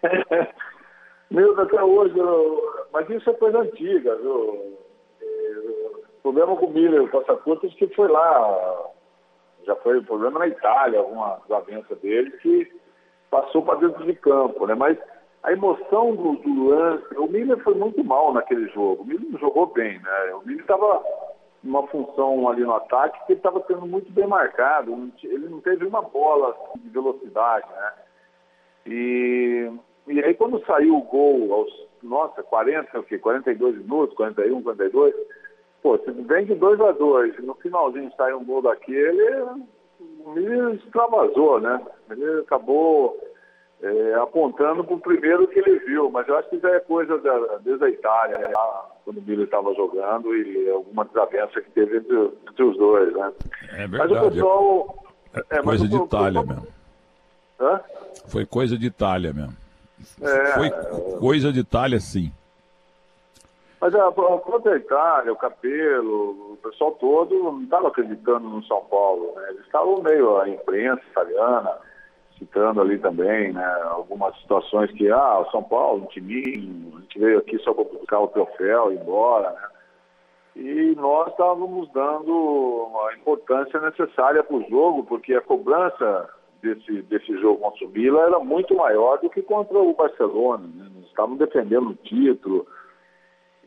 Meu, 1.32 1.60
até 1.60 1.82
hoje, 1.82 2.18
eu... 2.18 2.88
mas 2.92 3.10
isso 3.10 3.30
é 3.30 3.34
coisa 3.34 3.60
antiga, 3.60 4.16
viu? 4.18 4.78
O 6.18 6.22
problema 6.22 6.56
com 6.56 6.66
o 6.66 6.74
Miller, 6.74 7.04
o 7.04 7.10
Costa 7.10 7.36
Curta, 7.36 7.68
que 7.68 7.88
foi 7.90 8.08
lá, 8.08 8.92
já 9.66 9.76
foi 9.78 10.00
um 10.00 10.04
problema 10.04 10.40
na 10.40 10.48
Itália, 10.48 11.00
alguma 11.00 11.40
desavença 11.48 11.96
dele, 11.96 12.32
que 12.42 12.72
passou 13.30 13.62
para 13.62 13.80
dentro 13.80 14.06
de 14.06 14.14
campo, 14.16 14.66
né? 14.66 14.76
Mas 14.76 14.98
a 15.44 15.52
emoção 15.52 16.16
do, 16.16 16.34
do, 16.34 16.70
lance. 16.70 17.16
O 17.16 17.28
Miller 17.28 17.58
foi 17.64 17.74
muito 17.76 18.04
mal 18.04 18.34
naquele 18.34 18.68
jogo. 18.70 19.04
O 19.04 19.06
Miller 19.06 19.30
não 19.30 19.40
jogou 19.40 19.68
bem, 19.68 20.00
né? 20.00 20.34
O 20.36 20.46
Miller 20.46 20.62
estava 20.62 21.04
numa 21.64 21.86
função 21.88 22.48
ali 22.48 22.62
no 22.62 22.74
ataque 22.74 23.26
que 23.26 23.34
ele 23.34 23.40
estava 23.40 23.64
sendo 23.68 23.86
muito 23.86 24.12
bem 24.12 24.28
marcado. 24.28 25.12
Ele 25.24 25.50
não 25.50 25.62
teve 25.62 25.86
uma 25.86 26.02
bola 26.02 26.56
de 26.78 26.90
velocidade, 26.90 27.68
né? 27.70 27.94
E, 28.86 29.72
e 30.08 30.24
aí 30.24 30.34
quando 30.34 30.64
saiu 30.66 30.98
o 30.98 31.04
gol 31.04 31.54
aos, 31.54 31.88
nossa, 32.02 32.42
40, 32.44 33.00
o 33.00 33.04
quê? 33.04 33.18
42 33.18 33.78
minutos, 33.78 34.16
41, 34.16 34.64
42, 34.64 35.14
pô, 35.82 35.98
se 36.00 36.12
vem 36.12 36.46
de 36.46 36.56
2 36.56 36.82
a 36.82 36.92
2 36.94 37.44
no 37.44 37.56
finalzinho 37.56 38.12
sai 38.16 38.34
um 38.34 38.44
gol 38.44 38.62
daquele, 38.62 39.42
o 40.26 40.32
Miller 40.32 40.76
extravasou, 40.76 41.60
né? 41.60 41.82
Ele 42.10 42.42
acabou 42.42 43.18
é, 43.82 44.14
apontando 44.16 44.84
para 44.84 44.96
o 44.96 45.00
primeiro 45.00 45.48
que 45.48 45.60
ele 45.60 45.80
viu, 45.80 46.10
mas 46.10 46.28
eu 46.28 46.38
acho 46.38 46.50
que 46.50 46.60
já 46.60 46.70
é 46.70 46.80
coisa 46.80 47.18
da, 47.18 47.58
desde 47.58 47.86
a 47.86 47.90
Itália, 47.90 48.38
né? 48.38 48.54
quando 49.06 49.18
o 49.18 49.22
Miller 49.22 49.46
estava 49.46 49.74
jogando 49.74 50.36
e 50.36 50.70
alguma 50.70 51.06
desavença 51.06 51.62
que 51.62 51.72
teve 51.72 51.98
entre, 51.98 52.32
entre, 52.50 52.64
os 52.64 52.78
dois, 52.78 53.14
né? 53.14 53.32
É 53.72 53.88
verdade. 53.88 53.98
Mas 53.98 54.12
o 54.12 54.30
pessoal... 54.32 55.04
É, 55.50 55.62
coisa 55.62 55.88
de 55.88 55.96
Itália 55.96 56.44
mesmo. 56.44 56.68
Hã? 57.60 57.82
Foi 58.28 58.46
coisa 58.46 58.78
de 58.78 58.88
Itália 58.88 59.34
mesmo. 59.34 59.56
É, 60.22 60.54
Foi 60.54 60.72
coisa 61.20 61.52
de 61.52 61.60
Itália, 61.60 62.00
sim. 62.00 62.32
Mas 63.82 63.96
a, 63.96 64.08
a 64.08 64.12
própria 64.12 64.76
Itália, 64.76 65.32
o 65.32 65.38
Capelo, 65.38 66.54
o 66.54 66.60
pessoal 66.62 66.92
todo 66.94 67.36
não 67.44 67.64
estava 67.64 67.88
acreditando 67.88 68.48
no 68.48 68.64
São 68.66 68.82
Paulo. 68.86 69.34
Né? 69.36 69.50
Eles 69.50 69.66
estavam 69.66 70.02
meio 70.02 70.38
a 70.38 70.50
imprensa 70.50 71.02
italiana, 71.10 71.78
citando 72.40 72.82
ali 72.82 72.98
também, 72.98 73.52
né, 73.52 73.82
algumas 73.84 74.36
situações 74.40 74.92
que, 74.94 75.12
ah, 75.12 75.40
o 75.40 75.52
São 75.52 75.62
Paulo, 75.62 76.04
um 76.04 76.08
timinho, 76.08 76.98
a 76.98 77.02
gente 77.02 77.20
veio 77.20 77.38
aqui 77.38 77.60
só 77.60 77.74
para 77.74 77.84
buscar 77.84 78.20
o 78.20 78.30
troféu 78.30 78.92
e 78.92 78.96
ir 78.96 79.02
embora, 79.02 79.52
né? 79.52 79.70
E 80.56 80.96
nós 80.96 81.30
estávamos 81.30 81.90
dando 81.94 82.92
a 83.08 83.14
importância 83.16 83.80
necessária 83.80 84.44
para 84.44 84.58
o 84.58 84.70
jogo, 84.70 85.04
porque 85.04 85.34
a 85.34 85.42
cobrança 85.42 86.30
desse, 86.62 87.02
desse 87.04 87.40
jogo 87.40 87.60
contra 87.60 87.86
o 87.86 87.90
Milan 87.90 88.22
era 88.22 88.40
muito 88.40 88.76
maior 88.76 89.20
do 89.20 89.30
que 89.30 89.42
contra 89.42 89.78
o 89.78 89.94
Barcelona. 89.94 90.68
Né? 90.76 90.90
Nós 90.96 91.06
estávamos 91.06 91.40
defendendo 91.40 91.92
o 91.92 91.96
título, 91.96 92.68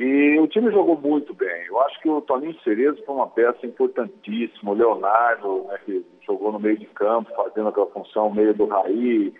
e 0.02 0.36
o 0.40 0.48
time 0.48 0.68
jogou 0.72 0.98
muito 1.00 1.32
bem. 1.32 1.66
Eu 1.68 1.80
acho 1.82 2.00
que 2.00 2.08
o 2.08 2.20
Toninho 2.20 2.58
Cerezo 2.64 3.00
foi 3.04 3.14
uma 3.14 3.28
peça 3.28 3.64
importantíssima. 3.64 4.72
O 4.72 4.74
Leonardo, 4.74 5.66
né, 5.68 5.78
que 5.84 6.04
jogou 6.26 6.50
no 6.50 6.58
meio 6.58 6.76
de 6.76 6.86
campo, 6.86 7.30
fazendo 7.36 7.68
aquela 7.68 7.86
função 7.86 8.28
meio 8.28 8.52
do 8.52 8.66
Raí, 8.66 9.32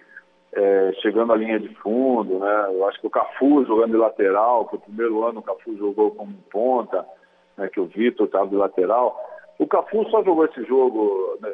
é, 0.53 0.92
chegando 1.03 1.33
à 1.33 1.37
linha 1.37 1.59
de 1.59 1.68
fundo. 1.77 2.38
Né? 2.38 2.66
Eu 2.75 2.87
acho 2.87 3.01
que 3.01 3.09
o 3.09 3.11
Cafu 3.11 3.64
jogando 3.64 3.90
de 3.90 3.96
lateral, 3.96 4.68
que 4.68 4.77
o 4.77 4.81
primeiro 4.81 5.25
ano 5.25 5.40
o 5.40 5.42
Cafu 5.42 5.77
jogou 5.77 6.12
como 6.12 6.33
ponta, 6.48 7.05
né, 7.57 7.68
que 7.68 7.81
o 7.81 7.87
Vitor 7.87 8.27
estava 8.27 8.46
de 8.46 8.55
lateral. 8.55 9.18
O 9.59 9.66
Cafu 9.66 10.09
só 10.11 10.22
jogou 10.22 10.44
esse 10.44 10.62
jogo 10.62 11.38
né, 11.40 11.51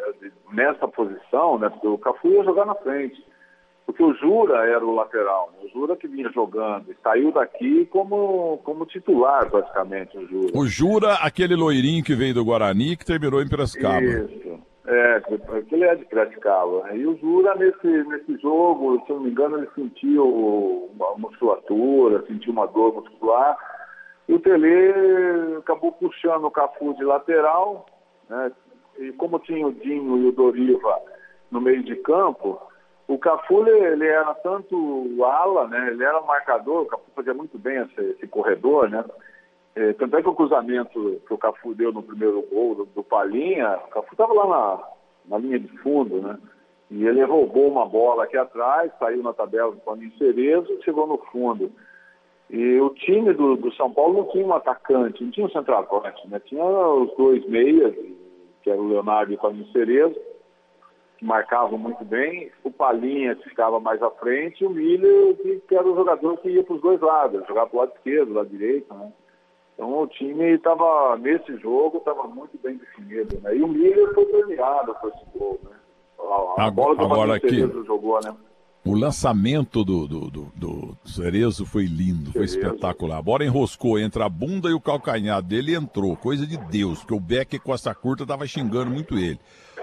nessa 0.53 0.87
posição, 0.87 1.59
né, 1.59 1.71
porque 1.71 1.88
o 1.88 1.97
Cafu 1.97 2.29
ia 2.29 2.44
jogar 2.44 2.66
na 2.66 2.75
frente. 2.75 3.25
Porque 3.88 4.03
o 4.03 4.12
Jura 4.16 4.66
era 4.66 4.85
o 4.85 4.94
lateral, 4.94 5.51
o 5.62 5.68
Jura 5.70 5.96
que 5.96 6.07
vinha 6.07 6.31
jogando, 6.31 6.92
e 6.92 6.96
saiu 7.03 7.33
daqui 7.33 7.87
como, 7.87 8.61
como 8.62 8.85
titular 8.85 9.51
praticamente, 9.51 10.18
o 10.18 10.29
Jura. 10.29 10.53
O 10.55 10.66
Jura, 10.66 11.14
aquele 11.22 11.57
loirinho 11.57 12.05
que 12.05 12.14
veio 12.14 12.35
do 12.35 12.44
Guarani, 12.44 12.98
que 12.98 13.07
terminou 13.07 13.40
em 13.40 13.48
Piracicaba. 13.48 14.03
Isso, 14.05 14.61
é, 14.87 15.22
aquele 15.57 15.85
é 15.85 15.94
de 15.94 16.05
Piracicaba. 16.05 16.83
Né? 16.83 16.98
E 16.98 17.07
o 17.07 17.16
Jura, 17.16 17.55
nesse, 17.55 17.87
nesse 17.87 18.37
jogo, 18.42 19.03
se 19.07 19.11
eu 19.11 19.16
não 19.16 19.22
me 19.22 19.31
engano, 19.31 19.57
ele 19.57 19.68
sentiu 19.74 20.90
uma 20.92 21.16
musculatura, 21.16 22.22
sentiu 22.27 22.53
uma 22.53 22.66
dor 22.66 22.94
muscular, 22.94 23.57
e 24.29 24.35
o 24.35 24.38
Tele 24.38 25.57
acabou 25.61 25.92
puxando 25.92 26.44
o 26.44 26.51
Cafu 26.51 26.92
de 26.92 27.05
lateral, 27.05 27.87
né? 28.29 28.53
e 28.98 29.12
como 29.12 29.38
tinha 29.38 29.66
o 29.66 29.72
Dinho 29.72 30.18
e 30.18 30.29
o 30.29 30.33
Doriva 30.33 31.01
no 31.51 31.59
meio 31.59 31.83
de 31.83 31.96
campo, 31.96 32.61
o 33.09 33.18
Cafu, 33.18 33.66
ele 33.66 34.07
era 34.07 34.35
tanto 34.35 35.25
ala, 35.25 35.66
né? 35.66 35.88
Ele 35.88 36.05
era 36.05 36.21
marcador, 36.21 36.83
o 36.83 36.87
Cafu 36.87 37.05
fazia 37.16 37.33
muito 37.33 37.59
bem 37.59 37.79
esse, 37.79 38.11
esse 38.11 38.27
corredor, 38.29 38.90
né? 38.90 39.03
É, 39.75 39.94
tanto 39.94 40.16
é 40.16 40.23
que 40.23 40.29
o 40.29 40.35
cruzamento 40.35 41.21
que 41.27 41.33
o 41.33 41.38
Cafu 41.38 41.75
deu 41.75 41.90
no 41.90 42.03
primeiro 42.03 42.42
gol 42.53 42.75
do, 42.75 42.85
do 42.85 43.03
Palinha, 43.03 43.79
o 43.87 43.88
Cafu 43.88 44.12
estava 44.12 44.35
lá 44.35 44.47
na, 44.47 44.88
na 45.25 45.38
linha 45.38 45.59
de 45.59 45.68
fundo, 45.79 46.21
né? 46.21 46.38
E 46.91 47.07
ele 47.07 47.24
roubou 47.24 47.68
uma 47.68 47.87
bola 47.87 48.24
aqui 48.24 48.37
atrás, 48.37 48.93
saiu 48.99 49.22
na 49.22 49.33
tabela 49.33 49.72
do 49.72 49.80
Palinha 49.80 50.12
Cerezo 50.18 50.83
chegou 50.85 51.07
no 51.07 51.16
fundo. 51.33 51.72
E 52.51 52.78
o 52.78 52.91
time 52.91 53.33
do, 53.33 53.57
do, 53.57 53.72
São 53.72 53.91
Paulo 53.91 54.18
não 54.18 54.24
tinha 54.30 54.45
um 54.45 54.55
atacante, 54.55 55.24
não 55.24 55.30
tinha 55.30 55.47
um 55.47 55.51
centroavante, 55.51 56.28
né? 56.28 56.41
Tinha 56.41 56.64
os 56.64 57.14
dois 57.16 57.47
meias, 57.47 57.95
que 58.62 58.70
era 58.70 58.80
o 58.80 58.89
Leonardo 58.89 59.33
e 59.33 59.37
o 59.37 59.39
Palinha 59.39 59.66
Cerezo 59.72 60.28
que 61.19 61.25
marcavam 61.25 61.77
muito 61.77 62.05
bem, 62.05 62.51
o 62.62 62.71
Palinha 62.71 63.35
que 63.35 63.49
ficava 63.49 63.81
mais 63.81 64.01
à 64.03 64.11
frente, 64.11 64.62
e 64.62 64.66
o 64.66 64.71
Miller 64.71 65.37
que, 65.37 65.62
que 65.69 65.75
era 65.75 65.87
o 65.87 65.97
jogador 65.97 66.39
que 66.39 66.49
ia 66.49 66.62
para 66.62 66.75
os 66.75 66.81
dois 66.81 67.01
lados, 67.01 67.47
jogava 67.47 67.69
para 67.69 67.77
o 67.77 67.81
lado 67.81 67.93
esquerdo, 67.97 68.33
lado 68.35 68.49
direito, 68.49 68.93
né? 68.95 69.12
Então 69.75 70.01
o 70.01 70.07
time 70.09 70.55
estava, 70.55 71.16
nesse 71.19 71.57
jogo, 71.59 71.99
estava 71.99 72.27
muito 72.27 72.59
bem 72.62 72.77
definido, 72.77 73.41
né? 73.43 73.57
E 73.57 73.62
o 73.62 73.69
Miller 73.69 74.12
foi 74.14 74.25
premiado 74.27 74.95
por 74.95 75.11
esse 75.11 75.39
gol, 75.39 75.61
né? 75.64 75.77
a, 76.57 76.66
a 76.66 76.71
bola 76.71 77.03
agora. 77.03 77.41
Cerezo 77.41 77.85
jogou, 77.85 78.21
né? 78.23 78.35
O 78.85 78.95
lançamento 78.95 79.85
do, 79.85 80.07
do, 80.07 80.31
do, 80.31 80.53
do 80.55 80.97
Cerezo 81.05 81.66
foi 81.66 81.85
lindo, 81.85 82.33
foi 82.33 82.49
Cerezo. 82.49 82.69
espetacular. 82.75 83.19
A 83.19 83.23
bola 83.23 83.45
enroscou 83.45 83.99
entre 83.99 84.23
a 84.23 84.29
bunda 84.29 84.71
e 84.71 84.73
o 84.73 84.81
calcanhar 84.81 85.43
dele 85.43 85.73
e 85.73 85.75
entrou. 85.75 86.16
Coisa 86.16 86.47
de 86.47 86.57
Deus, 86.57 87.01
porque 87.01 87.14
o 87.14 87.21
Beck 87.21 87.59
Costa 87.59 87.95
Curta 87.95 88.27
tava 88.27 88.47
xingando 88.47 88.91
muito 88.91 89.19
ele. 89.19 89.39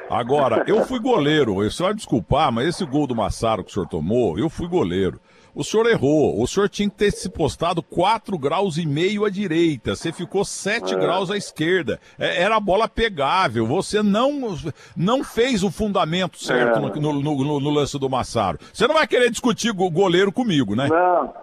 Agora, 0.10 0.64
eu 0.68 0.86
fui 0.86 0.99
goleiro, 0.99 1.56
você 1.56 1.82
vai 1.84 1.93
desculpar, 1.93 2.51
mas 2.51 2.68
esse 2.68 2.86
gol 2.86 3.08
do 3.08 3.16
Massaro 3.16 3.64
que 3.64 3.72
o 3.72 3.74
senhor 3.74 3.88
tomou, 3.88 4.38
eu 4.38 4.49
fui 4.49 4.68
goleiro. 4.68 5.20
O 5.53 5.64
senhor 5.64 5.88
errou, 5.88 6.41
o 6.41 6.45
senhor 6.45 6.68
tinha 6.68 6.89
que 6.89 6.95
ter 6.97 7.12
se 7.12 7.30
postado 7.30 7.82
4 7.82 8.38
graus 8.38 8.78
e 8.78 8.86
meio 8.86 9.24
à 9.24 9.30
direita, 9.30 9.95
você 9.95 10.12
ficou 10.12 10.43
7 10.43 10.93
graus 10.97 11.32
à 11.32 11.38
esquerda. 11.38 11.97
É, 12.20 12.41
era 12.43 12.58
a 12.58 12.60
bola 12.60 12.89
pegável, 12.89 13.66
você 13.66 14.03
não, 14.03 14.53
não 14.97 15.24
fez 15.24 15.64
o 15.64 15.72
fundamento 15.72 16.38
certo 16.38 16.78
É. 16.78 16.82
no, 16.82 17.14
no- 17.14 17.22
no- 17.43 17.60
no 17.62 17.70
lance 17.70 17.97
do 17.97 18.10
Massaro. 18.10 18.60
Você 18.74 18.86
não 18.86 18.95
vai 18.95 19.08
querer 19.08 19.30
discutir 19.32 19.72
go- 19.72 19.89
goleiro 19.89 20.30
comigo, 20.32 20.76
né? 20.76 20.88
Não, 20.89 21.34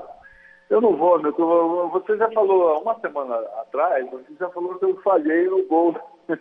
eu 0.68 0.80
não 0.80 0.94
vou, 0.94 1.18
meu. 1.20 1.34
eu- 1.36 1.88
Você 1.94 2.14
já 2.18 2.30
falou 2.32 2.68
há 2.68 2.78
uma 2.80 3.00
semana 3.00 3.34
atrás, 3.62 4.04
você 4.10 4.34
já 4.38 4.48
falou 4.50 4.74
que 4.78 4.84
eu 4.84 5.00
falhei 5.02 5.46
no 5.48 5.66
gol 5.66 5.96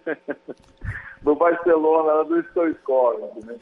do 1.21 1.35
Barcelona, 1.35 2.23
do 2.25 2.39
Stoichkov, 2.43 3.19
né? 3.45 3.55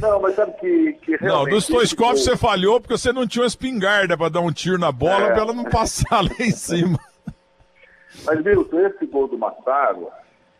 Não, 0.00 0.20
mas 0.20 0.34
sabe 0.34 0.52
que, 0.60 0.92
que 1.02 1.12
Não, 1.12 1.18
realmente... 1.18 1.50
do 1.50 1.56
esse 1.58 1.66
Stoichkov 1.66 2.18
você 2.18 2.36
falhou 2.36 2.80
porque 2.80 2.96
você 2.96 3.12
não 3.12 3.26
tinha 3.26 3.42
uma 3.42 3.48
espingarda 3.48 4.16
pra 4.18 4.28
dar 4.28 4.40
um 4.40 4.52
tiro 4.52 4.78
na 4.78 4.92
bola 4.92 5.28
É. 5.28 5.32
pra 5.32 5.42
ela 5.42 5.52
não 5.52 5.64
passar 5.64 6.20
lá 6.22 6.30
em 6.38 6.50
cima. 6.50 6.98
Mas, 8.24 8.44
Milton, 8.44 8.78
esse 8.80 9.06
gol 9.06 9.26
do 9.26 9.38
Massaro, 9.38 10.08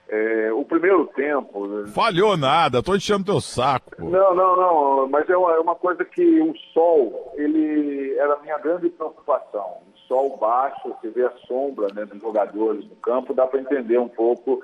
é, 0.08 0.50
o 0.52 0.64
primeiro 0.64 1.06
tempo... 1.14 1.86
Falhou 1.88 2.36
nada, 2.36 2.82
tô 2.82 2.94
enchendo 2.96 3.24
teu 3.24 3.40
saco, 3.40 3.94
pô. 3.96 4.04
Não, 4.04 4.34
não, 4.34 4.56
não, 4.56 5.08
mas 5.08 5.28
é 5.28 5.36
uma, 5.36 5.52
é 5.52 5.58
uma 5.58 5.74
coisa 5.74 6.04
que 6.04 6.40
o 6.40 6.54
sol, 6.72 7.32
ele 7.36 8.14
era 8.18 8.34
a 8.34 8.38
minha 8.40 8.58
grande 8.58 8.88
preocupação. 8.88 9.78
O 9.94 9.98
sol 10.08 10.36
baixo, 10.38 10.88
você 10.88 11.10
vê 11.10 11.24
a 11.26 11.32
sombra 11.46 11.88
né, 11.94 12.06
dos 12.06 12.20
jogadores 12.20 12.84
no 12.88 12.96
campo, 12.96 13.34
dá 13.34 13.46
para 13.46 13.60
entender 13.60 13.98
um 13.98 14.08
pouco 14.08 14.62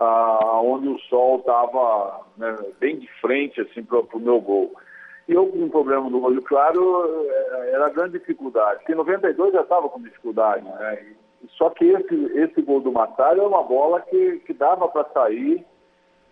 ah, 0.00 0.60
onde 0.62 0.88
o 0.88 0.98
sol 1.00 1.40
estava 1.40 2.22
né, 2.38 2.56
bem 2.80 2.98
de 2.98 3.06
frente 3.20 3.60
assim, 3.60 3.84
para 3.84 3.98
o 3.98 4.18
meu 4.18 4.40
gol. 4.40 4.72
E 5.28 5.32
eu 5.32 5.46
com 5.46 5.58
um 5.58 5.68
problema 5.68 6.08
no 6.08 6.24
olho 6.24 6.42
claro, 6.42 7.04
eh, 7.30 7.70
era 7.74 7.90
grande 7.90 8.18
dificuldade. 8.18 8.78
Porque 8.78 8.92
em 8.92 8.96
92 8.96 9.52
já 9.52 9.60
estava 9.60 9.88
com 9.88 10.00
dificuldade, 10.00 10.64
né? 10.64 11.14
Só 11.50 11.70
que 11.70 11.84
esse, 11.84 12.14
esse 12.38 12.62
gol 12.62 12.80
do 12.80 12.90
Matário 12.90 13.42
é 13.42 13.46
uma 13.46 13.62
bola 13.62 14.00
que, 14.00 14.38
que 14.46 14.52
dava 14.54 14.88
para 14.88 15.04
sair, 15.10 15.64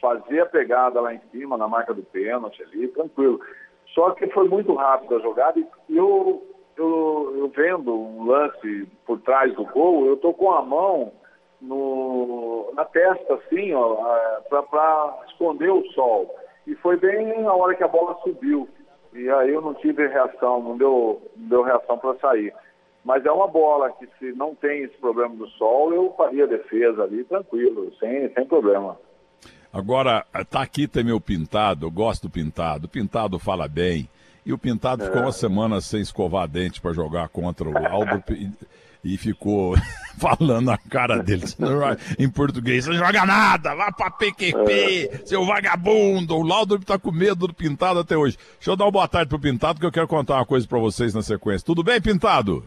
fazer 0.00 0.40
a 0.40 0.46
pegada 0.46 1.00
lá 1.00 1.14
em 1.14 1.20
cima, 1.30 1.56
na 1.56 1.68
marca 1.68 1.92
do 1.92 2.02
pênalti 2.02 2.62
ali, 2.62 2.88
tranquilo. 2.88 3.38
Só 3.94 4.10
que 4.12 4.26
foi 4.28 4.48
muito 4.48 4.74
rápido 4.74 5.14
a 5.16 5.20
jogada 5.20 5.60
e 5.60 5.96
eu, 5.96 6.42
eu, 6.76 7.34
eu 7.36 7.48
vendo 7.48 7.94
um 7.94 8.24
lance 8.24 8.88
por 9.06 9.20
trás 9.20 9.54
do 9.54 9.64
gol, 9.64 10.06
eu 10.06 10.16
tô 10.16 10.32
com 10.32 10.50
a 10.50 10.62
mão 10.62 11.12
no, 11.60 12.72
na 12.74 12.84
testa, 12.84 13.34
assim, 13.34 13.72
ó, 13.74 13.96
para 14.48 15.24
esconder 15.28 15.70
o 15.70 15.84
sol. 15.92 16.34
E 16.66 16.74
foi 16.76 16.96
bem 16.96 17.42
na 17.42 17.52
hora 17.52 17.74
que 17.74 17.84
a 17.84 17.88
bola 17.88 18.18
subiu. 18.22 18.68
E 19.12 19.28
aí 19.30 19.50
eu 19.50 19.60
não 19.60 19.74
tive 19.74 20.06
reação, 20.06 20.62
não 20.62 20.76
deu, 20.76 21.22
não 21.36 21.48
deu 21.48 21.62
reação 21.62 21.98
para 21.98 22.18
sair. 22.18 22.52
Mas 23.04 23.24
é 23.24 23.32
uma 23.32 23.48
bola 23.48 23.90
que 23.92 24.06
se 24.18 24.32
não 24.32 24.54
tem 24.54 24.82
esse 24.82 24.96
problema 24.98 25.34
do 25.34 25.48
sol, 25.50 25.94
eu 25.94 26.12
faria 26.16 26.44
a 26.44 26.48
defesa 26.48 27.04
ali 27.04 27.24
tranquilo, 27.24 27.92
sem, 27.98 28.32
sem 28.34 28.44
problema. 28.44 28.98
Agora, 29.72 30.26
tá 30.50 30.62
aqui 30.62 30.86
também 30.86 31.12
o 31.12 31.20
Pintado, 31.20 31.86
eu 31.86 31.90
gosto 31.90 32.28
do 32.28 32.30
Pintado. 32.30 32.86
O 32.86 32.88
Pintado 32.88 33.38
fala 33.38 33.68
bem. 33.68 34.08
E 34.44 34.52
o 34.52 34.58
Pintado 34.58 35.04
ficou 35.04 35.22
uma 35.22 35.32
semana 35.32 35.80
sem 35.80 36.00
escovar 36.00 36.48
dente 36.48 36.80
pra 36.80 36.92
jogar 36.92 37.28
contra 37.28 37.68
o 37.68 37.76
Aldo 37.86 38.22
e, 39.04 39.16
ficou 39.16 39.76
falando 40.18 40.66
na 40.66 40.76
cara 40.78 41.22
dele 41.22 41.46
"Você 41.46 41.56
não 41.58 41.68
joga- 41.68 41.98
em 42.18 42.28
português: 42.28 42.84
Você 42.84 42.90
não 42.90 42.98
joga 42.98 43.24
nada, 43.26 43.74
vá 43.74 43.92
pra 43.92 44.10
PQP, 44.10 45.22
seu 45.26 45.44
vagabundo. 45.46 46.36
O 46.36 46.42
Laudo 46.42 46.78
tá 46.78 46.98
com 46.98 47.12
medo 47.12 47.46
do 47.46 47.54
Pintado 47.54 48.00
até 48.00 48.16
hoje. 48.16 48.36
Deixa 48.58 48.70
eu 48.70 48.76
dar 48.76 48.84
uma 48.86 48.90
boa 48.90 49.08
tarde 49.08 49.28
pro 49.28 49.38
Pintado 49.38 49.78
que 49.80 49.86
eu 49.86 49.92
quero 49.92 50.08
contar 50.08 50.34
uma 50.36 50.46
coisa 50.46 50.66
pra 50.66 50.78
vocês 50.78 51.14
na 51.14 51.22
sequência. 51.22 51.64
Tudo 51.64 51.82
bem, 51.82 52.00
Pintado? 52.00 52.64